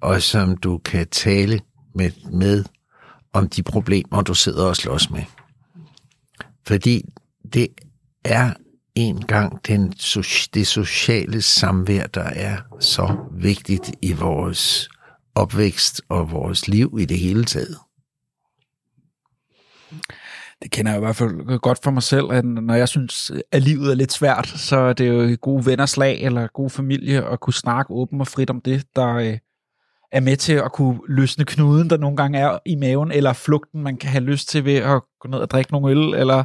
og 0.00 0.22
som 0.22 0.56
du 0.56 0.78
kan 0.78 1.08
tale 1.08 1.60
med, 1.94 2.10
med 2.30 2.64
om 3.32 3.48
de 3.48 3.62
problemer, 3.62 4.22
du 4.22 4.34
sidder 4.34 4.68
og 4.68 4.76
slås 4.76 5.10
med. 5.10 5.22
Fordi 6.66 7.02
det 7.52 7.68
er 8.24 8.52
en 8.94 9.26
gang 9.26 9.66
den, 9.66 9.90
det 10.54 10.66
sociale 10.66 11.42
samvær, 11.42 12.06
der 12.06 12.22
er 12.22 12.56
så 12.80 13.16
vigtigt 13.32 13.92
i 14.02 14.12
vores 14.12 14.88
opvækst 15.34 16.02
og 16.08 16.30
vores 16.30 16.68
liv 16.68 16.96
i 17.00 17.04
det 17.04 17.18
hele 17.18 17.44
taget. 17.44 17.78
Det 20.62 20.70
kender 20.70 20.92
jeg 20.92 20.98
i 20.98 21.04
hvert 21.04 21.16
fald 21.16 21.58
godt 21.58 21.78
for 21.82 21.90
mig 21.90 22.02
selv, 22.02 22.32
at 22.32 22.44
når 22.44 22.74
jeg 22.74 22.88
synes, 22.88 23.32
at 23.52 23.62
livet 23.62 23.90
er 23.90 23.94
lidt 23.94 24.12
svært, 24.12 24.48
så 24.48 24.76
er 24.76 24.92
det 24.92 25.08
jo 25.08 25.36
gode 25.40 25.66
vennerslag 25.66 26.22
eller 26.22 26.46
god 26.46 26.70
familie 26.70 27.28
at 27.28 27.40
kunne 27.40 27.54
snakke 27.54 27.92
åbent 27.92 28.20
og 28.20 28.26
frit 28.28 28.50
om 28.50 28.60
det, 28.60 28.84
der 28.96 29.14
øh, 29.14 29.38
er 30.14 30.20
med 30.20 30.36
til 30.36 30.52
at 30.52 30.72
kunne 30.72 30.98
løsne 31.08 31.44
knuden, 31.44 31.90
der 31.90 31.96
nogle 31.96 32.16
gange 32.16 32.38
er 32.38 32.58
i 32.66 32.74
maven, 32.74 33.12
eller 33.12 33.32
flugten, 33.32 33.82
man 33.82 33.96
kan 33.96 34.10
have 34.10 34.24
lyst 34.24 34.48
til 34.48 34.64
ved 34.64 34.76
at 34.76 35.02
gå 35.20 35.28
ned 35.28 35.38
og 35.38 35.50
drikke 35.50 35.72
nogle 35.72 35.90
øl, 35.90 36.14
eller 36.14 36.44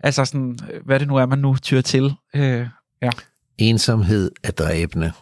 altså 0.00 0.24
sådan, 0.24 0.58
hvad 0.84 1.00
det 1.00 1.08
nu 1.08 1.16
er, 1.16 1.26
man 1.26 1.38
nu 1.38 1.56
tyrer 1.56 1.82
til. 1.82 2.14
Øh, 2.34 2.66
ja. 3.02 3.10
Ensomhed 3.58 4.30
er 4.44 4.50
dræbende. 4.50 5.12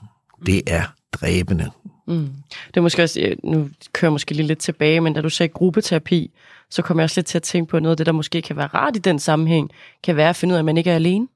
Det 0.47 0.63
er 0.67 0.83
dræbende. 1.13 1.71
Mm. 2.07 2.29
Det 2.69 2.77
er 2.77 2.81
måske 2.81 3.03
også, 3.03 3.21
øh, 3.21 3.37
nu 3.45 3.69
kører 3.93 4.09
jeg 4.09 4.13
måske 4.13 4.35
lige 4.35 4.47
lidt 4.47 4.59
tilbage, 4.59 5.01
men 5.01 5.15
da 5.15 5.21
du 5.21 5.31
sagde 5.31 5.53
gruppeterapi, 5.53 6.31
så 6.71 6.83
kommer 6.83 7.03
jeg 7.03 7.05
også 7.05 7.21
lidt 7.21 7.27
til 7.27 7.39
at 7.39 7.43
tænke 7.43 7.71
på 7.71 7.79
noget 7.79 7.93
af 7.93 7.97
det, 7.97 8.07
der 8.07 8.13
måske 8.13 8.43
kan 8.43 8.57
være 8.57 8.67
rart 8.67 8.97
i 8.97 8.99
den 8.99 9.19
sammenhæng, 9.19 9.71
kan 10.05 10.17
være 10.17 10.29
at 10.29 10.37
finde 10.37 10.53
ud 10.53 10.57
af, 10.57 10.59
at 10.59 10.65
man 10.65 10.77
ikke 10.77 10.91
er 10.91 10.95
alene. 10.95 11.29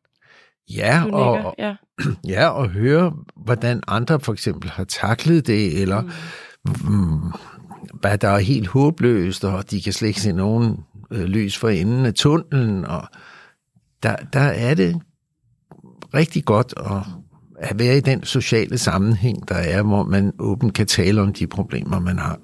Ja, 0.70 1.05
Du 1.07 1.14
og, 1.14 1.55
ja. 1.59 1.75
ja, 2.35 2.48
og 2.48 2.68
høre, 2.68 3.12
hvordan 3.37 3.83
andre 3.88 4.20
for 4.20 4.33
eksempel 4.33 4.70
har 4.70 4.85
taklet 4.85 5.46
det, 5.46 5.83
eller 5.83 6.03
mm. 6.64 7.33
hvad 8.01 8.18
der 8.18 8.29
er 8.29 8.38
helt 8.38 8.68
håbløst, 8.68 9.44
og 9.44 9.70
de 9.70 9.83
kan 9.83 9.92
slet 9.92 10.09
ikke 10.09 10.20
se 10.20 10.33
nogen 10.33 10.85
øh, 11.11 11.25
lys 11.25 11.59
for 11.59 11.68
enden 11.68 12.07
af 12.07 12.14
tunnelen, 12.14 12.85
og 12.85 13.09
der, 14.03 14.16
der 14.16 14.40
er 14.40 14.75
det 14.75 15.03
rigtig 16.14 16.44
godt 16.44 16.75
at, 16.77 17.03
at 17.59 17.79
være 17.79 17.96
i 17.96 18.01
den 18.01 18.25
sociale 18.25 18.79
sammenhæng, 18.79 19.48
der 19.48 19.55
er, 19.55 19.83
hvor 19.83 20.03
man 20.03 20.33
åbent 20.38 20.75
kan 20.75 20.87
tale 20.87 21.20
om 21.20 21.33
de 21.33 21.46
problemer, 21.46 21.98
man 22.01 22.18
har. 22.18 22.38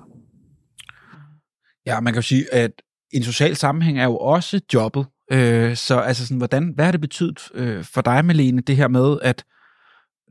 Ja, 1.87 2.01
man 2.01 2.13
kan 2.13 2.19
jo 2.19 2.27
sige, 2.27 2.55
at 2.55 2.71
en 3.13 3.23
social 3.23 3.57
sammenhæng 3.57 3.99
er 3.99 4.05
jo 4.05 4.17
også 4.17 4.61
jobbet. 4.75 5.07
Øh, 5.33 5.77
så 5.77 5.99
altså 5.99 6.27
sådan, 6.27 6.37
hvordan, 6.37 6.73
hvad 6.75 6.85
har 6.85 6.93
det 6.93 7.01
betydet 7.01 7.49
øh, 7.55 7.85
for 7.85 8.01
dig, 8.01 8.25
Malene, 8.25 8.61
det 8.61 8.77
her 8.77 8.89
med, 8.89 9.19
at 9.23 9.45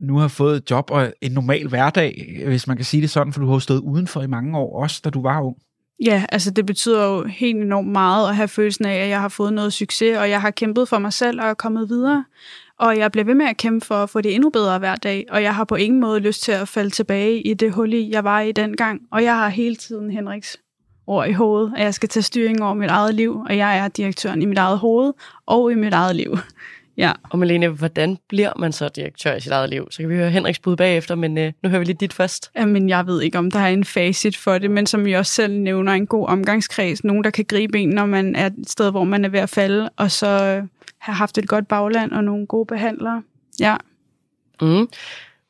nu 0.00 0.16
har 0.16 0.28
fået 0.28 0.56
et 0.56 0.70
job 0.70 0.90
og 0.90 1.12
en 1.20 1.32
normal 1.32 1.68
hverdag, 1.68 2.42
hvis 2.46 2.66
man 2.66 2.76
kan 2.76 2.84
sige 2.84 3.00
det 3.00 3.10
sådan, 3.10 3.32
for 3.32 3.40
du 3.40 3.46
har 3.46 3.54
jo 3.54 3.60
stået 3.60 3.80
udenfor 3.80 4.22
i 4.22 4.26
mange 4.26 4.58
år, 4.58 4.82
også 4.82 5.00
da 5.04 5.10
du 5.10 5.22
var 5.22 5.40
ung. 5.40 5.56
Ja, 6.04 6.24
altså 6.28 6.50
det 6.50 6.66
betyder 6.66 7.06
jo 7.06 7.24
helt 7.24 7.56
enormt 7.56 7.88
meget 7.88 8.28
at 8.28 8.36
have 8.36 8.48
følelsen 8.48 8.84
af, 8.84 8.94
at 8.94 9.08
jeg 9.08 9.20
har 9.20 9.28
fået 9.28 9.52
noget 9.52 9.72
succes, 9.72 10.18
og 10.18 10.30
jeg 10.30 10.40
har 10.40 10.50
kæmpet 10.50 10.88
for 10.88 10.98
mig 10.98 11.12
selv 11.12 11.40
og 11.40 11.48
er 11.48 11.54
kommet 11.54 11.88
videre. 11.88 12.24
Og 12.78 12.98
jeg 12.98 13.12
bliver 13.12 13.24
ved 13.24 13.34
med 13.34 13.46
at 13.46 13.56
kæmpe 13.56 13.86
for 13.86 13.94
at 13.94 14.10
få 14.10 14.20
det 14.20 14.34
endnu 14.34 14.50
bedre 14.50 14.78
hver 14.78 14.96
dag, 14.96 15.26
og 15.30 15.42
jeg 15.42 15.54
har 15.54 15.64
på 15.64 15.74
ingen 15.74 16.00
måde 16.00 16.20
lyst 16.20 16.42
til 16.42 16.52
at 16.52 16.68
falde 16.68 16.90
tilbage 16.90 17.42
i 17.42 17.54
det 17.54 17.72
hul, 17.72 17.94
jeg 17.94 18.24
var 18.24 18.40
i 18.40 18.52
dengang. 18.52 19.00
Og 19.12 19.22
jeg 19.22 19.36
har 19.36 19.48
hele 19.48 19.76
tiden 19.76 20.10
Henriks 20.10 20.56
ord 21.08 21.28
i 21.28 21.32
hovedet, 21.32 21.72
at 21.76 21.84
jeg 21.84 21.94
skal 21.94 22.08
tage 22.08 22.22
styring 22.22 22.62
over 22.62 22.74
mit 22.74 22.90
eget 22.90 23.14
liv, 23.14 23.40
og 23.48 23.56
jeg 23.56 23.78
er 23.78 23.88
direktøren 23.88 24.42
i 24.42 24.44
mit 24.44 24.58
eget 24.58 24.78
hoved 24.78 25.12
og 25.46 25.72
i 25.72 25.74
mit 25.74 25.92
eget 25.92 26.16
liv. 26.16 26.38
Ja. 26.98 27.12
Og 27.30 27.38
Malene, 27.38 27.68
hvordan 27.68 28.18
bliver 28.28 28.52
man 28.58 28.72
så 28.72 28.88
direktør 28.88 29.34
i 29.34 29.40
sit 29.40 29.52
eget 29.52 29.70
liv? 29.70 29.88
Så 29.90 29.98
kan 30.02 30.08
vi 30.08 30.14
høre 30.14 30.30
Henriks 30.30 30.58
bud 30.58 30.76
bagefter, 30.76 31.14
men 31.14 31.38
øh, 31.38 31.52
nu 31.62 31.68
hører 31.68 31.78
vi 31.78 31.84
lige 31.84 31.96
dit 32.00 32.12
først. 32.12 32.50
Men 32.56 32.88
jeg 32.88 33.06
ved 33.06 33.22
ikke, 33.22 33.38
om 33.38 33.50
der 33.50 33.58
er 33.58 33.68
en 33.68 33.84
facit 33.84 34.36
for 34.36 34.58
det, 34.58 34.70
men 34.70 34.86
som 34.86 35.06
jeg 35.06 35.18
også 35.18 35.32
selv 35.32 35.54
nævner, 35.60 35.92
en 35.92 36.06
god 36.06 36.28
omgangskreds. 36.28 37.04
Nogen, 37.04 37.24
der 37.24 37.30
kan 37.30 37.44
gribe 37.44 37.78
en, 37.78 37.88
når 37.88 38.06
man 38.06 38.36
er 38.36 38.46
et 38.46 38.54
sted, 38.66 38.90
hvor 38.90 39.04
man 39.04 39.24
er 39.24 39.28
ved 39.28 39.40
at 39.40 39.48
falde, 39.48 39.90
og 39.96 40.10
så 40.10 40.26
øh, 40.26 40.62
have 40.98 41.14
haft 41.14 41.38
et 41.38 41.48
godt 41.48 41.68
bagland 41.68 42.12
og 42.12 42.24
nogle 42.24 42.46
gode 42.46 42.66
behandlere. 42.66 43.22
Ja. 43.60 43.76
Mm. 44.62 44.88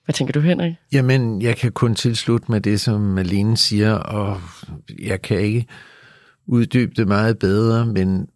Hvad 0.09 0.13
tænker 0.15 0.33
du, 0.33 0.41
Henrik? 0.41 0.75
Jamen, 0.93 1.43
jeg 1.43 1.57
kan 1.57 1.73
kun 1.73 1.95
tilslutte 1.95 2.51
med 2.51 2.61
det, 2.61 2.81
som 2.81 3.01
Malene 3.01 3.57
siger, 3.57 3.93
og 3.93 4.41
jeg 4.99 5.23
kan 5.23 5.41
ikke 5.41 5.67
uddybe 6.47 6.93
det 6.97 7.09
meget 7.09 7.39
bedre, 7.39 7.87
men 7.87 8.27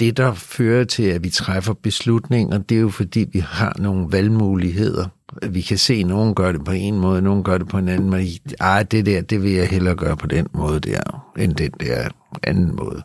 det, 0.00 0.16
der 0.16 0.34
fører 0.34 0.84
til, 0.84 1.02
at 1.02 1.24
vi 1.24 1.30
træffer 1.30 1.74
beslutninger, 1.74 2.58
det 2.58 2.76
er 2.76 2.80
jo 2.80 2.88
fordi, 2.88 3.26
vi 3.32 3.38
har 3.38 3.76
nogle 3.78 4.06
valgmuligheder. 4.10 5.06
Vi 5.50 5.60
kan 5.60 5.78
se, 5.78 5.94
at 5.94 6.06
nogen 6.06 6.34
gør 6.34 6.52
det 6.52 6.64
på 6.64 6.72
en 6.72 6.98
måde, 6.98 7.22
nogen 7.22 7.44
gør 7.44 7.58
det 7.58 7.68
på 7.68 7.78
en 7.78 7.88
anden 7.88 8.10
måde. 8.10 8.26
Ej, 8.60 8.82
det 8.82 9.06
der, 9.06 9.22
det 9.22 9.42
vil 9.42 9.52
jeg 9.52 9.68
hellere 9.68 9.96
gøre 9.96 10.16
på 10.16 10.26
den 10.26 10.46
måde 10.52 10.80
der, 10.80 11.32
end 11.38 11.54
den 11.54 11.70
der 11.70 12.08
anden 12.42 12.76
måde. 12.76 13.02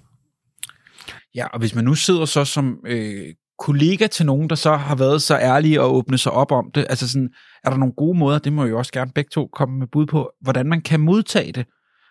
Ja, 1.36 1.48
og 1.48 1.60
hvis 1.60 1.76
man 1.76 1.84
nu 1.84 1.96
sidder 1.96 2.26
så 2.26 2.46
som 2.46 2.80
øh, 2.86 3.34
kollega 3.64 4.08
til 4.08 4.26
nogen, 4.26 4.50
der 4.50 4.56
så 4.56 4.76
har 4.76 4.96
været 4.96 5.22
så 5.22 5.38
ærlige 5.38 5.82
og 5.82 5.96
åbne 5.96 6.18
sig 6.18 6.32
op 6.32 6.52
om 6.52 6.72
det, 6.76 6.86
altså 6.90 7.10
sådan, 7.10 7.30
er 7.64 7.70
der 7.70 7.78
nogle 7.78 7.94
gode 7.94 8.18
måder, 8.18 8.40
det 8.40 8.54
må 8.54 8.66
jo 8.66 8.78
også 8.78 8.92
gerne 8.92 9.12
begge 9.12 9.30
to 9.30 9.48
komme 9.48 9.80
med 9.80 9.88
bud 9.88 10.06
på, 10.06 10.32
hvordan 10.42 10.66
man 10.66 10.82
kan 10.82 11.00
modtage 11.00 11.52
det. 11.52 11.66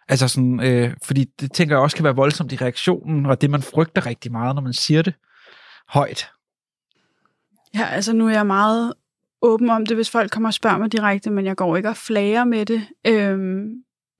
Altså 0.09 0.29
sådan, 0.29 0.61
øh, 0.61 0.95
fordi 1.05 1.25
det 1.41 1.53
tænker 1.53 1.77
jeg 1.77 1.83
også 1.83 1.97
kan 1.97 2.05
være 2.05 2.17
voldsomt 2.17 2.53
i 2.53 2.57
reaktionen, 2.57 3.27
og 3.27 3.41
det 3.41 3.51
man 3.51 3.63
frygter 3.63 4.07
rigtig 4.07 4.33
meget, 4.33 4.55
når 4.55 4.63
man 4.63 4.73
siger 4.73 5.03
det 5.03 5.15
højt. 5.89 6.31
Ja, 7.75 7.85
altså 7.85 8.13
nu 8.13 8.29
er 8.29 8.33
jeg 8.33 8.47
meget 8.47 8.93
åben 9.43 9.71
om 9.71 9.87
det, 9.87 9.97
hvis 9.97 10.11
folk 10.11 10.31
kommer 10.31 10.49
og 10.49 10.55
spørger 10.55 10.79
mig 10.79 10.93
direkte, 10.93 11.31
men 11.31 11.47
jeg 11.47 11.57
går 11.57 11.77
ikke 11.77 11.89
og 11.89 11.97
flager 11.97 12.45
med 12.45 12.67
det. 12.67 12.87
Øhm, 13.07 13.65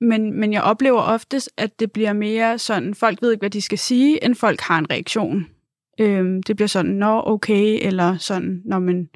men, 0.01 0.39
men 0.39 0.53
jeg 0.53 0.61
oplever 0.61 1.01
oftest, 1.01 1.49
at 1.57 1.79
det 1.79 1.91
bliver 1.91 2.13
mere 2.13 2.59
sådan, 2.59 2.95
folk 2.95 3.21
ved 3.21 3.31
ikke, 3.31 3.41
hvad 3.41 3.49
de 3.49 3.61
skal 3.61 3.77
sige, 3.77 4.25
end 4.25 4.35
folk 4.35 4.61
har 4.61 4.77
en 4.77 4.91
reaktion. 4.91 5.52
Øhm, 5.99 6.43
det 6.43 6.55
bliver 6.55 6.67
sådan, 6.67 6.91
nå, 6.91 7.23
okay, 7.25 7.79
eller 7.81 8.17
sådan, 8.17 8.61
nå, 8.65 8.79
men 8.79 9.09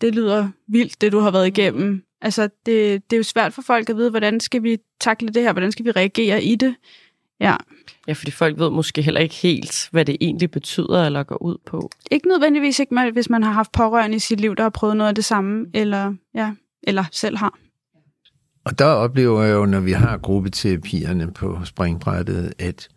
det 0.00 0.14
lyder 0.14 0.48
vildt, 0.68 1.00
det 1.00 1.12
du 1.12 1.18
har 1.18 1.30
været 1.30 1.46
igennem. 1.46 2.02
Altså, 2.20 2.42
det, 2.42 3.10
det 3.10 3.16
er 3.16 3.16
jo 3.16 3.22
svært 3.22 3.52
for 3.52 3.62
folk 3.62 3.90
at 3.90 3.96
vide, 3.96 4.10
hvordan 4.10 4.40
skal 4.40 4.62
vi 4.62 4.78
takle 5.00 5.28
det 5.28 5.42
her, 5.42 5.52
hvordan 5.52 5.72
skal 5.72 5.84
vi 5.84 5.90
reagere 5.90 6.42
i 6.42 6.54
det. 6.54 6.74
Ja. 7.40 7.56
Ja, 8.08 8.12
fordi 8.12 8.30
folk 8.30 8.58
ved 8.58 8.70
måske 8.70 9.02
heller 9.02 9.20
ikke 9.20 9.34
helt, 9.34 9.88
hvad 9.92 10.04
det 10.04 10.16
egentlig 10.20 10.50
betyder 10.50 11.06
eller 11.06 11.22
går 11.22 11.42
ud 11.42 11.56
på. 11.66 11.90
Ikke 12.10 12.28
nødvendigvis, 12.28 12.78
ikke, 12.78 13.10
hvis 13.12 13.30
man 13.30 13.42
har 13.42 13.52
haft 13.52 13.72
pårørende 13.72 14.16
i 14.16 14.18
sit 14.18 14.40
liv, 14.40 14.56
der 14.56 14.62
har 14.62 14.70
prøvet 14.70 14.96
noget 14.96 15.08
af 15.08 15.14
det 15.14 15.24
samme, 15.24 15.66
eller, 15.74 16.14
ja, 16.34 16.52
eller 16.82 17.04
selv 17.12 17.36
har. 17.36 17.58
Og 18.64 18.78
der 18.78 18.84
oplever 18.84 19.42
jeg 19.42 19.54
jo, 19.54 19.66
når 19.66 19.80
vi 19.80 19.92
har 19.92 20.18
gruppeterapierne 20.18 21.32
på 21.32 21.58
springbrættet, 21.64 22.52
at 22.58 22.88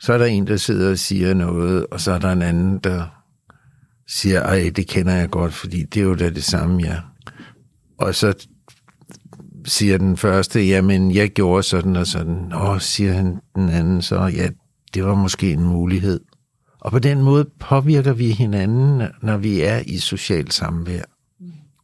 så 0.00 0.12
er 0.12 0.18
der 0.18 0.24
en, 0.24 0.46
der 0.46 0.56
sidder 0.56 0.90
og 0.90 0.98
siger 0.98 1.34
noget, 1.34 1.86
og 1.86 2.00
så 2.00 2.12
er 2.12 2.18
der 2.18 2.32
en 2.32 2.42
anden, 2.42 2.78
der 2.78 3.06
siger, 4.08 4.42
ej, 4.42 4.70
det 4.76 4.86
kender 4.86 5.14
jeg 5.14 5.30
godt, 5.30 5.54
fordi 5.54 5.82
det 5.82 6.00
er 6.00 6.04
jo 6.04 6.14
da 6.14 6.30
det 6.30 6.44
samme, 6.44 6.82
ja. 6.82 6.96
Og 7.98 8.14
så 8.14 8.46
siger 9.64 9.98
den 9.98 10.16
første, 10.16 10.60
jamen, 10.60 11.14
jeg 11.14 11.30
gjorde 11.30 11.62
sådan 11.62 11.96
og 11.96 12.06
sådan. 12.06 12.52
Og 12.52 12.82
siger 12.82 13.12
han 13.12 13.40
den 13.54 13.68
anden 13.68 14.02
så, 14.02 14.20
ja, 14.20 14.48
det 14.94 15.04
var 15.04 15.14
måske 15.14 15.52
en 15.52 15.62
mulighed. 15.62 16.20
Og 16.80 16.90
på 16.90 16.98
den 16.98 17.22
måde 17.22 17.50
påvirker 17.60 18.12
vi 18.12 18.30
hinanden, 18.30 19.02
når 19.22 19.36
vi 19.36 19.60
er 19.60 19.82
i 19.86 19.98
socialt 19.98 20.54
samvær. 20.54 21.02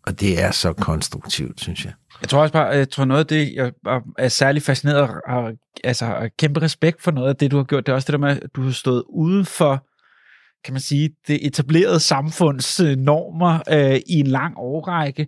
Og 0.07 0.21
det 0.21 0.43
er 0.43 0.51
så 0.51 0.73
konstruktivt, 0.73 1.61
synes 1.61 1.85
jeg. 1.85 1.93
Jeg 2.25 2.29
tror 2.29 2.43
også 2.43 2.53
bare, 2.53 2.67
jeg 2.67 2.91
tror 2.91 3.05
noget 3.05 3.21
af 3.21 3.27
det, 3.27 3.53
jeg 3.55 3.73
er 4.19 4.29
særlig 4.29 4.63
fascineret 4.63 5.11
og 5.27 5.53
altså, 5.85 6.31
kæmpe 6.39 6.63
respekt 6.63 7.03
for 7.03 7.11
noget 7.11 7.29
af 7.29 7.37
det, 7.37 7.51
du 7.51 7.57
har 7.57 7.65
gjort, 7.65 7.87
det 7.87 7.93
er 7.93 7.97
også 7.97 8.07
det 8.07 8.13
der 8.13 8.27
med, 8.27 8.43
at 8.43 8.51
du 8.57 8.63
har 8.63 8.71
stået 8.71 9.05
ude 9.09 9.45
for, 9.45 9.87
kan 10.65 10.75
man 10.75 10.81
sige, 10.81 11.11
det 11.27 11.47
etablerede 11.47 12.01
samfunds 12.01 12.81
normer 12.81 13.61
øh, 13.71 14.01
i 14.07 14.21
en 14.21 14.27
lang 14.27 14.55
årrække. 14.57 15.27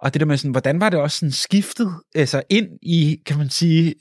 Og 0.00 0.14
det 0.14 0.20
der 0.20 0.26
med 0.26 0.36
sådan, 0.36 0.50
hvordan 0.50 0.80
var 0.80 0.90
det 0.90 0.98
også 0.98 1.18
sådan 1.18 1.32
skiftet 1.32 1.94
altså 2.14 2.42
ind 2.50 2.68
i, 2.82 3.22
kan 3.26 3.38
man 3.38 3.50
sige, 3.50 3.94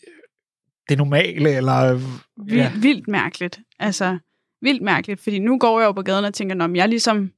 det 0.89 0.97
normale, 0.97 1.49
eller... 1.56 2.02
Ja. 2.49 2.71
Vildt, 2.82 3.08
mærkeligt. 3.08 3.60
Altså, 3.80 4.17
vildt 4.62 4.82
mærkeligt, 4.82 5.23
fordi 5.23 5.39
nu 5.39 5.58
går 5.58 5.80
jeg 5.80 5.88
jo 5.88 5.91
på 5.91 6.02
gaden 6.02 6.25
og 6.25 6.34
tænker, 6.34 6.63
om 6.63 6.75
jeg 6.75 6.89
ligesom 6.89 7.32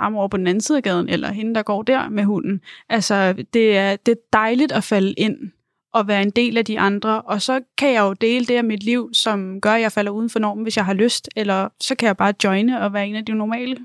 ham 0.00 0.16
over 0.16 0.28
på 0.28 0.36
den 0.36 0.46
anden 0.46 0.60
side 0.60 0.78
af 0.78 0.82
gaden, 0.82 1.08
eller 1.08 1.32
hende, 1.32 1.54
der 1.54 1.62
går 1.62 1.82
der 1.82 2.08
med 2.08 2.24
hunden. 2.24 2.60
Altså, 2.88 3.44
det 3.54 3.76
er, 3.76 3.96
det 3.96 4.12
er 4.12 4.22
dejligt 4.32 4.72
at 4.72 4.84
falde 4.84 5.12
ind 5.12 5.36
og 5.92 6.08
være 6.08 6.22
en 6.22 6.30
del 6.30 6.58
af 6.58 6.64
de 6.64 6.80
andre, 6.80 7.22
og 7.22 7.42
så 7.42 7.60
kan 7.78 7.92
jeg 7.92 8.00
jo 8.00 8.12
dele 8.12 8.46
det 8.46 8.56
af 8.56 8.64
mit 8.64 8.82
liv, 8.82 9.10
som 9.12 9.60
gør, 9.60 9.72
at 9.72 9.80
jeg 9.80 9.92
falder 9.92 10.12
uden 10.12 10.30
for 10.30 10.38
normen, 10.38 10.62
hvis 10.62 10.76
jeg 10.76 10.84
har 10.84 10.94
lyst, 10.94 11.28
eller 11.36 11.68
så 11.80 11.94
kan 11.94 12.06
jeg 12.06 12.16
bare 12.16 12.34
joine 12.44 12.80
og 12.80 12.92
være 12.92 13.06
en 13.06 13.16
af 13.16 13.24
de 13.24 13.34
normale. 13.34 13.76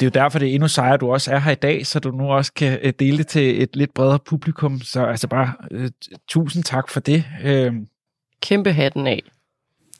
Det 0.00 0.06
er 0.06 0.06
jo 0.06 0.22
derfor, 0.22 0.38
det 0.38 0.48
er 0.48 0.54
endnu 0.54 0.68
sejere, 0.68 0.94
at 0.94 1.00
du 1.00 1.12
også 1.12 1.32
er 1.32 1.38
her 1.38 1.52
i 1.52 1.54
dag, 1.54 1.86
så 1.86 2.00
du 2.00 2.10
nu 2.10 2.24
også 2.24 2.52
kan 2.52 2.78
øh, 2.82 2.92
dele 2.98 3.18
det 3.18 3.26
til 3.26 3.62
et 3.62 3.76
lidt 3.76 3.94
bredere 3.94 4.18
publikum. 4.18 4.80
Så 4.80 5.04
altså 5.04 5.28
bare 5.28 5.52
uh, 5.70 5.86
tusind 6.28 6.64
tak 6.64 6.88
for 6.88 7.00
det. 7.00 7.24
Uh... 7.44 7.74
Kæmpe 8.42 8.72
hatten 8.72 9.06
af. 9.06 9.22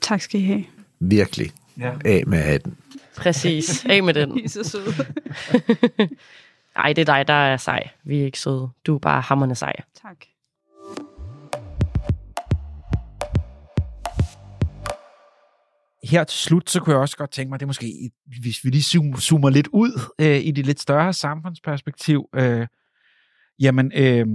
Tak 0.00 0.20
skal 0.20 0.40
I 0.40 0.44
have. 0.44 0.64
Virkelig. 1.00 1.50
Ja. 1.78 1.92
Af 2.04 2.22
med 2.26 2.38
hatten. 2.38 2.76
Præcis. 3.16 3.86
Af 3.86 4.02
med 4.02 4.14
den. 4.14 4.38
I 4.38 4.44
er 4.44 4.48
så 4.48 4.64
søde. 4.64 4.94
Ej, 6.76 6.92
det 6.92 7.08
er 7.08 7.14
dig, 7.14 7.28
der 7.28 7.34
er 7.34 7.56
sej. 7.56 7.88
Vi 8.04 8.20
er 8.20 8.24
ikke 8.24 8.40
søde. 8.40 8.68
Du 8.86 8.94
er 8.94 8.98
bare 8.98 9.20
hammerne 9.20 9.54
sej. 9.54 9.72
Tak. 10.02 10.16
her 16.06 16.24
til 16.24 16.38
slut, 16.38 16.70
så 16.70 16.80
kunne 16.80 16.92
jeg 16.92 17.00
også 17.00 17.16
godt 17.16 17.30
tænke 17.30 17.50
mig, 17.50 17.60
det 17.60 17.64
er 17.64 17.66
måske, 17.66 18.10
hvis 18.42 18.64
vi 18.64 18.70
lige 18.70 18.82
zoomer 19.20 19.50
lidt 19.50 19.68
ud 19.72 20.00
øh, 20.20 20.40
i 20.44 20.50
det 20.50 20.66
lidt 20.66 20.80
større 20.80 21.12
samfundsperspektiv, 21.12 22.28
øh, 22.34 22.66
jamen, 23.58 23.92
øh, 23.94 24.26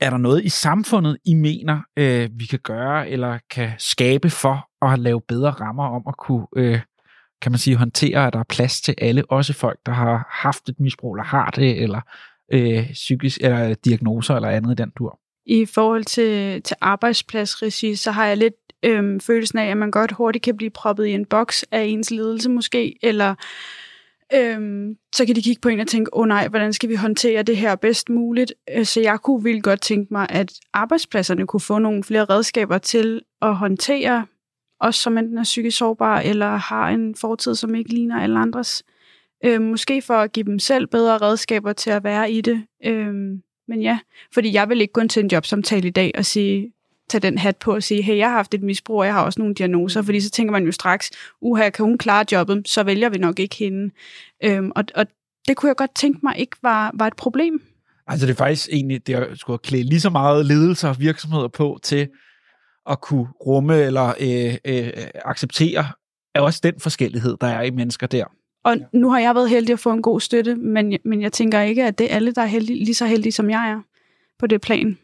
er 0.00 0.10
der 0.10 0.16
noget 0.16 0.44
i 0.44 0.48
samfundet, 0.48 1.16
I 1.24 1.34
mener, 1.34 1.80
øh, 1.96 2.30
vi 2.32 2.44
kan 2.44 2.58
gøre, 2.58 3.08
eller 3.08 3.38
kan 3.50 3.72
skabe 3.78 4.30
for 4.30 4.86
at 4.92 4.98
lave 4.98 5.20
bedre 5.20 5.50
rammer 5.50 5.84
om 5.84 6.02
at 6.08 6.16
kunne, 6.16 6.46
øh, 6.56 6.80
kan 7.44 7.52
man 7.52 7.58
sige, 7.58 7.76
håndtere, 7.76 8.26
at 8.26 8.32
der 8.32 8.38
er 8.38 8.44
plads 8.48 8.80
til 8.80 8.94
alle, 8.98 9.24
også 9.30 9.52
folk, 9.52 9.78
der 9.86 9.92
har 9.92 10.28
haft 10.30 10.68
et 10.68 10.80
misbrug, 10.80 11.14
eller 11.14 11.24
har 11.24 11.50
det, 11.50 11.82
eller 11.82 12.00
øh, 12.52 12.92
psykisk, 12.92 13.38
eller 13.40 13.74
diagnoser, 13.74 14.34
eller 14.34 14.48
andet 14.48 14.72
i 14.72 14.74
den 14.74 14.90
dur? 14.98 15.18
I 15.46 15.66
forhold 15.66 16.04
til, 16.04 16.62
til 16.62 16.76
arbejdspladsregi, 16.80 17.94
så 17.94 18.10
har 18.10 18.26
jeg 18.26 18.36
lidt 18.36 18.54
øhm, 18.82 19.20
følelsen 19.20 19.58
af, 19.58 19.66
at 19.70 19.76
man 19.76 19.90
godt 19.90 20.12
hurtigt 20.12 20.44
kan 20.44 20.56
blive 20.56 20.70
proppet 20.70 21.06
i 21.06 21.10
en 21.10 21.26
boks 21.26 21.64
af 21.72 21.82
ens 21.82 22.10
ledelse 22.10 22.50
måske, 22.50 22.96
eller 23.02 23.34
øhm, 24.34 24.94
så 25.14 25.26
kan 25.26 25.36
de 25.36 25.42
kigge 25.42 25.60
på 25.60 25.68
en 25.68 25.80
og 25.80 25.86
tænke, 25.86 26.14
åh 26.14 26.20
oh, 26.20 26.28
nej, 26.28 26.48
hvordan 26.48 26.72
skal 26.72 26.88
vi 26.88 26.94
håndtere 26.94 27.42
det 27.42 27.56
her 27.56 27.76
bedst 27.76 28.08
muligt? 28.08 28.54
Øh, 28.76 28.84
så 28.84 29.00
jeg 29.00 29.20
kunne 29.20 29.42
vildt 29.42 29.64
godt 29.64 29.80
tænke 29.80 30.12
mig, 30.12 30.26
at 30.30 30.52
arbejdspladserne 30.72 31.46
kunne 31.46 31.60
få 31.60 31.78
nogle 31.78 32.04
flere 32.04 32.24
redskaber 32.24 32.78
til 32.78 33.22
at 33.42 33.56
håndtere 33.56 34.26
os, 34.84 34.96
som 34.96 35.18
enten 35.18 35.38
er 35.38 35.42
psykisk 35.42 35.78
sårbare, 35.78 36.24
eller 36.24 36.56
har 36.56 36.88
en 36.88 37.14
fortid, 37.14 37.54
som 37.54 37.74
ikke 37.74 37.90
ligner 37.90 38.20
alle 38.20 38.38
andres. 38.38 38.82
Øh, 39.44 39.60
måske 39.62 40.02
for 40.02 40.14
at 40.14 40.32
give 40.32 40.46
dem 40.46 40.58
selv 40.58 40.86
bedre 40.86 41.18
redskaber 41.18 41.72
til 41.72 41.90
at 41.90 42.04
være 42.04 42.32
i 42.32 42.40
det. 42.40 42.66
Øh, 42.84 43.14
men 43.68 43.82
ja, 43.82 43.98
fordi 44.34 44.52
jeg 44.52 44.68
vil 44.68 44.80
ikke 44.80 44.92
gå 44.92 45.00
ind 45.00 45.10
til 45.10 45.22
en 45.24 45.30
jobsamtale 45.30 45.88
i 45.88 45.90
dag 45.90 46.12
og 46.14 46.24
sige, 46.24 46.72
tage 47.08 47.20
den 47.20 47.38
hat 47.38 47.56
på 47.56 47.74
og 47.74 47.82
sige, 47.82 48.02
hey, 48.02 48.16
jeg 48.16 48.28
har 48.28 48.36
haft 48.36 48.54
et 48.54 48.62
misbrug, 48.62 48.98
og 48.98 49.06
jeg 49.06 49.14
har 49.14 49.24
også 49.24 49.40
nogle 49.40 49.54
diagnoser, 49.54 50.02
fordi 50.02 50.20
så 50.20 50.30
tænker 50.30 50.52
man 50.52 50.64
jo 50.64 50.72
straks, 50.72 51.10
uha, 51.40 51.70
kan 51.70 51.84
hun 51.84 51.98
klare 51.98 52.24
jobbet, 52.32 52.68
så 52.68 52.82
vælger 52.82 53.08
vi 53.08 53.18
nok 53.18 53.38
ikke 53.38 53.56
hende. 53.56 53.90
Øhm, 54.44 54.72
og, 54.76 54.84
og 54.94 55.06
det 55.48 55.56
kunne 55.56 55.68
jeg 55.68 55.76
godt 55.76 55.94
tænke 55.94 56.20
mig 56.22 56.38
ikke 56.38 56.56
var, 56.62 56.90
var 56.94 57.06
et 57.06 57.16
problem. 57.16 57.62
Altså 58.06 58.26
det 58.26 58.32
er 58.32 58.36
faktisk 58.36 58.68
egentlig, 58.72 59.06
det 59.06 59.14
er 59.14 59.34
skulle 59.34 59.58
klæde 59.58 59.82
lige 59.82 60.00
så 60.00 60.10
meget 60.10 60.46
ledelser 60.46 60.88
og 60.88 61.00
virksomheder 61.00 61.48
på 61.48 61.78
til 61.82 62.08
at 62.90 63.00
kunne 63.00 63.28
rumme 63.46 63.82
eller 63.82 64.14
øh, 64.20 64.54
øh, 64.64 64.92
acceptere 65.24 65.86
er 66.34 66.40
også 66.40 66.60
den 66.62 66.80
forskellighed, 66.80 67.36
der 67.40 67.46
er 67.46 67.62
i 67.62 67.70
mennesker 67.70 68.06
der. 68.06 68.24
Og 68.64 68.76
nu 68.92 69.10
har 69.10 69.18
jeg 69.18 69.34
været 69.34 69.50
heldig 69.50 69.72
at 69.72 69.78
få 69.78 69.92
en 69.92 70.02
god 70.02 70.20
støtte, 70.20 70.54
men, 70.54 70.98
men 71.04 71.22
jeg 71.22 71.32
tænker 71.32 71.60
ikke, 71.60 71.84
at 71.84 71.98
det 71.98 72.10
er 72.10 72.16
alle, 72.16 72.34
der 72.34 72.42
er 72.42 72.46
heldige, 72.46 72.84
lige 72.84 72.94
så 72.94 73.06
heldige, 73.06 73.32
som 73.32 73.50
jeg 73.50 73.70
er 73.70 73.80
på 74.38 74.46
det 74.46 74.60
plan. 74.60 74.98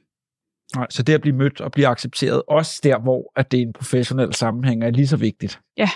Nej, 0.76 0.86
så 0.90 1.02
det 1.02 1.14
at 1.14 1.20
blive 1.20 1.36
mødt 1.36 1.60
og 1.60 1.72
blive 1.72 1.86
accepteret, 1.86 2.42
også 2.48 2.80
der, 2.82 2.98
hvor 2.98 3.32
at 3.36 3.50
det 3.50 3.58
er 3.58 3.62
en 3.62 3.72
professionel 3.72 4.34
sammenhæng, 4.34 4.84
er 4.84 4.90
lige 4.90 5.06
så 5.06 5.16
vigtigt. 5.16 5.60
Ja. 5.76 5.90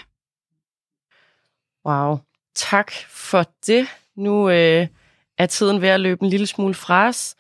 Wow. 1.87 2.19
Tak 2.55 2.93
for 3.09 3.45
det. 3.67 3.87
Nu 4.17 4.51
øh, 4.51 4.87
er 5.39 5.47
tiden 5.47 5.81
ved 5.81 5.89
at 5.89 6.01
løbe 6.01 6.23
en 6.23 6.31
lille 6.31 6.47
smule 6.47 6.75
fra 6.75 7.09
os. 7.09 7.35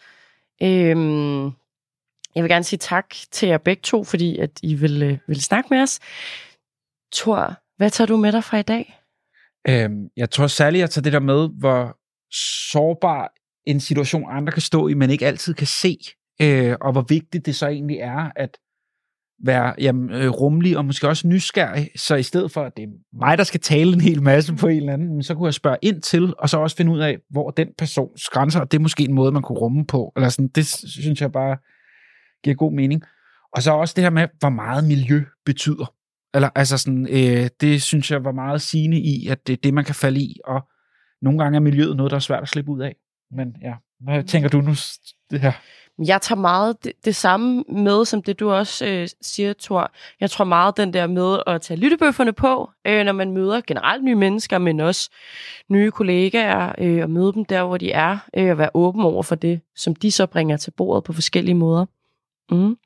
Øhm, 0.63 1.51
jeg 2.35 2.42
vil 2.42 2.51
gerne 2.51 2.64
sige 2.64 2.79
tak 2.79 3.14
til 3.31 3.49
jer 3.49 3.59
begge 3.59 3.81
to, 3.81 4.05
fordi 4.05 4.38
at 4.38 4.51
I 4.62 4.75
vil, 4.75 5.03
øh, 5.03 5.18
vil 5.29 5.42
snakke 5.42 5.68
med 5.70 5.83
os. 5.83 6.01
Tor, 7.12 7.55
hvad 7.77 7.90
tager 7.90 8.07
du 8.07 8.16
med 8.16 8.33
dig 8.33 8.44
fra 8.44 8.59
i 8.59 8.62
dag? 8.62 9.01
Øhm, 9.68 10.09
jeg 10.16 10.31
tror 10.31 10.47
særligt, 10.47 10.81
jeg 10.81 10.90
tager 10.90 11.03
det 11.03 11.12
der 11.12 11.20
med, 11.20 11.49
hvor 11.59 11.97
sårbar 12.70 13.33
en 13.66 13.81
situation 13.81 14.31
andre 14.31 14.53
kan 14.53 14.62
stå 14.62 14.88
i, 14.88 14.94
men 14.94 15.11
ikke 15.11 15.27
altid 15.27 15.55
kan 15.55 15.66
se 15.66 15.99
øh, 16.42 16.77
og 16.81 16.92
hvor 16.92 17.05
vigtigt 17.09 17.47
det 17.47 17.55
så 17.55 17.66
egentlig 17.68 17.97
er 17.97 18.31
at 18.37 18.59
være 19.44 19.75
jamen, 19.79 20.11
øh, 20.11 20.31
rummelig 20.31 20.79
og 20.79 20.85
måske 20.85 21.09
også 21.09 21.29
nysgerrig, 21.29 21.90
så 21.97 22.14
i 22.14 22.23
stedet 22.23 22.51
for, 22.51 22.62
at 22.62 22.77
det 22.77 22.83
er 22.83 22.88
mig, 23.12 23.38
der 23.38 23.44
skal 23.44 23.61
tale 23.61 23.92
en 23.92 24.01
hel 24.01 24.23
masse 24.23 24.55
på 24.55 24.68
en 24.68 24.77
eller 24.77 24.92
anden, 24.92 25.23
så 25.23 25.35
kunne 25.35 25.47
jeg 25.47 25.55
spørge 25.55 25.77
ind 25.83 26.03
til, 26.03 26.35
og 26.38 26.49
så 26.49 26.59
også 26.59 26.77
finde 26.77 26.92
ud 26.92 26.99
af, 26.99 27.18
hvor 27.31 27.51
den 27.51 27.68
persons 27.79 28.29
grænser, 28.29 28.61
og 28.61 28.73
det 28.73 28.79
er 28.79 28.83
måske 28.83 29.05
en 29.05 29.14
måde, 29.14 29.33
man 29.33 29.42
kunne 29.42 29.59
rumme 29.59 29.87
på, 29.87 30.12
eller 30.16 30.29
sådan, 30.29 30.49
det 30.49 30.66
synes 30.66 31.20
jeg 31.20 31.33
bare 31.33 31.57
giver 32.45 32.57
god 32.57 32.73
mening. 32.73 33.03
Og 33.53 33.63
så 33.63 33.73
også 33.73 33.95
det 33.97 34.05
her 34.05 34.11
med, 34.11 34.29
hvor 34.39 34.49
meget 34.49 34.85
miljø 34.85 35.25
betyder. 35.45 35.95
Eller 36.35 36.51
altså 36.55 36.79
sådan, 36.79 37.09
øh, 37.11 37.49
det 37.61 37.83
synes 37.83 38.11
jeg 38.11 38.25
var 38.25 38.33
meget 38.33 38.63
sigende 38.63 38.99
i, 38.99 39.29
at 39.29 39.47
det 39.47 39.53
er 39.53 39.57
det, 39.57 39.75
man 39.75 39.85
kan 39.85 39.95
falde 39.95 40.21
i, 40.21 40.37
og 40.45 40.69
nogle 41.23 41.39
gange 41.39 41.57
er 41.57 41.61
miljøet 41.61 41.97
noget, 41.97 42.11
der 42.11 42.17
er 42.17 42.21
svært 42.21 42.43
at 42.43 42.49
slippe 42.49 42.71
ud 42.71 42.81
af. 42.81 42.97
Men 43.31 43.57
ja, 43.63 43.75
hvad 44.01 44.25
tænker 44.25 44.49
du 44.49 44.61
nu 44.61 44.73
det 45.31 45.41
her? 45.41 45.53
Jeg 45.99 46.23
tager 46.23 46.41
meget 46.41 46.85
det, 46.85 46.93
det 47.05 47.17
samme 47.17 47.65
med, 47.69 48.05
som 48.05 48.23
det 48.23 48.41
du 48.41 48.51
også 48.51 48.87
øh, 48.87 49.09
siger, 49.23 49.53
Thor. 49.61 49.93
Jeg 50.21 50.31
tror 50.31 50.45
meget 50.45 50.77
den 50.77 50.93
der 50.93 51.07
med 51.07 51.39
at 51.47 51.63
tage 51.63 51.81
lyttebøfferne 51.81 52.33
på, 52.33 52.71
øh, 52.87 53.05
når 53.05 53.13
man 53.13 53.33
møder 53.33 53.61
generelt 53.67 54.05
nye 54.05 54.15
mennesker, 54.15 54.59
men 54.59 54.81
også 54.81 55.11
nye 55.71 55.91
kollegaer, 55.91 56.73
øh, 56.79 57.03
og 57.03 57.11
møde 57.11 57.33
dem 57.33 57.45
der, 57.45 57.65
hvor 57.65 57.77
de 57.77 57.93
er, 57.93 58.19
øh, 58.37 58.51
og 58.51 58.59
være 58.59 58.71
åben 58.75 59.03
over 59.03 59.23
for 59.23 59.35
det, 59.35 59.61
som 59.77 59.95
de 59.95 60.11
så 60.11 60.27
bringer 60.27 60.57
til 60.57 60.71
bordet 60.71 61.05
på 61.05 61.13
forskellige 61.13 61.55
måder. 61.55 61.87
Mm. 62.51 62.77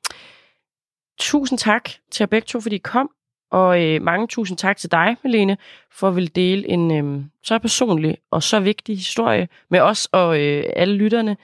Tusind 1.19 1.59
tak 1.59 1.89
til 2.11 2.23
jer 2.23 2.25
begge 2.25 2.45
to, 2.45 2.61
fordi 2.61 2.75
I 2.75 2.79
kom, 2.79 3.09
og 3.51 3.83
øh, 3.83 4.01
mange 4.01 4.27
tusind 4.27 4.57
tak 4.57 4.77
til 4.77 4.91
dig, 4.91 5.17
Melene, 5.23 5.57
for 5.91 6.07
at 6.07 6.15
vil 6.15 6.35
dele 6.35 6.67
en 6.67 6.91
øh, 6.91 7.25
så 7.43 7.59
personlig 7.59 8.17
og 8.31 8.43
så 8.43 8.59
vigtig 8.59 8.97
historie 8.97 9.47
med 9.69 9.79
os 9.79 10.05
og 10.11 10.39
øh, 10.41 10.63
alle 10.75 10.95
lytterne. 10.95 11.37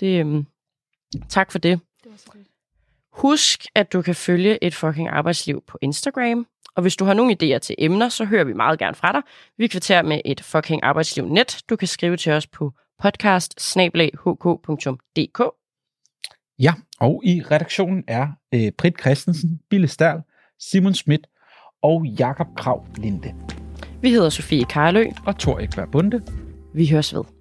Det, 0.00 0.26
øh, 0.26 0.44
Tak 1.28 1.52
for 1.52 1.58
det. 1.58 1.80
det 2.04 2.10
var 2.10 2.16
så 2.16 2.30
Husk, 3.12 3.66
at 3.74 3.92
du 3.92 4.02
kan 4.02 4.14
følge 4.14 4.64
et 4.64 4.74
fucking 4.74 5.08
arbejdsliv 5.08 5.64
på 5.66 5.78
Instagram. 5.82 6.46
Og 6.76 6.82
hvis 6.82 6.96
du 6.96 7.04
har 7.04 7.14
nogle 7.14 7.36
idéer 7.42 7.58
til 7.58 7.74
emner, 7.78 8.08
så 8.08 8.24
hører 8.24 8.44
vi 8.44 8.52
meget 8.52 8.78
gerne 8.78 8.94
fra 8.94 9.12
dig. 9.12 9.22
Vi 9.58 9.66
kvitterer 9.66 10.02
med 10.02 10.20
et 10.24 10.40
fucking 10.40 10.82
arbejdsliv 10.82 11.26
net. 11.26 11.62
Du 11.70 11.76
kan 11.76 11.88
skrive 11.88 12.16
til 12.16 12.32
os 12.32 12.46
på 12.46 12.72
podcast 13.02 13.60
Ja, 16.58 16.72
og 17.00 17.22
i 17.24 17.42
redaktionen 17.50 18.04
er 18.08 18.28
øh, 18.54 18.72
Britt 18.78 19.00
Christensen, 19.00 19.60
Bille 19.70 19.88
Stærl, 19.88 20.20
Simon 20.60 20.94
Schmidt 20.94 21.26
og 21.82 22.06
Jakob 22.06 22.46
Krav 22.56 22.86
Linde. 22.96 23.34
Vi 24.02 24.10
hedder 24.10 24.28
Sofie 24.28 24.64
Karlø. 24.64 25.04
Og 25.26 25.38
Tor 25.38 25.58
Ekberg 25.58 25.90
Bunde. 25.90 26.22
Vi 26.74 26.88
høres 26.88 27.14
ved. 27.14 27.33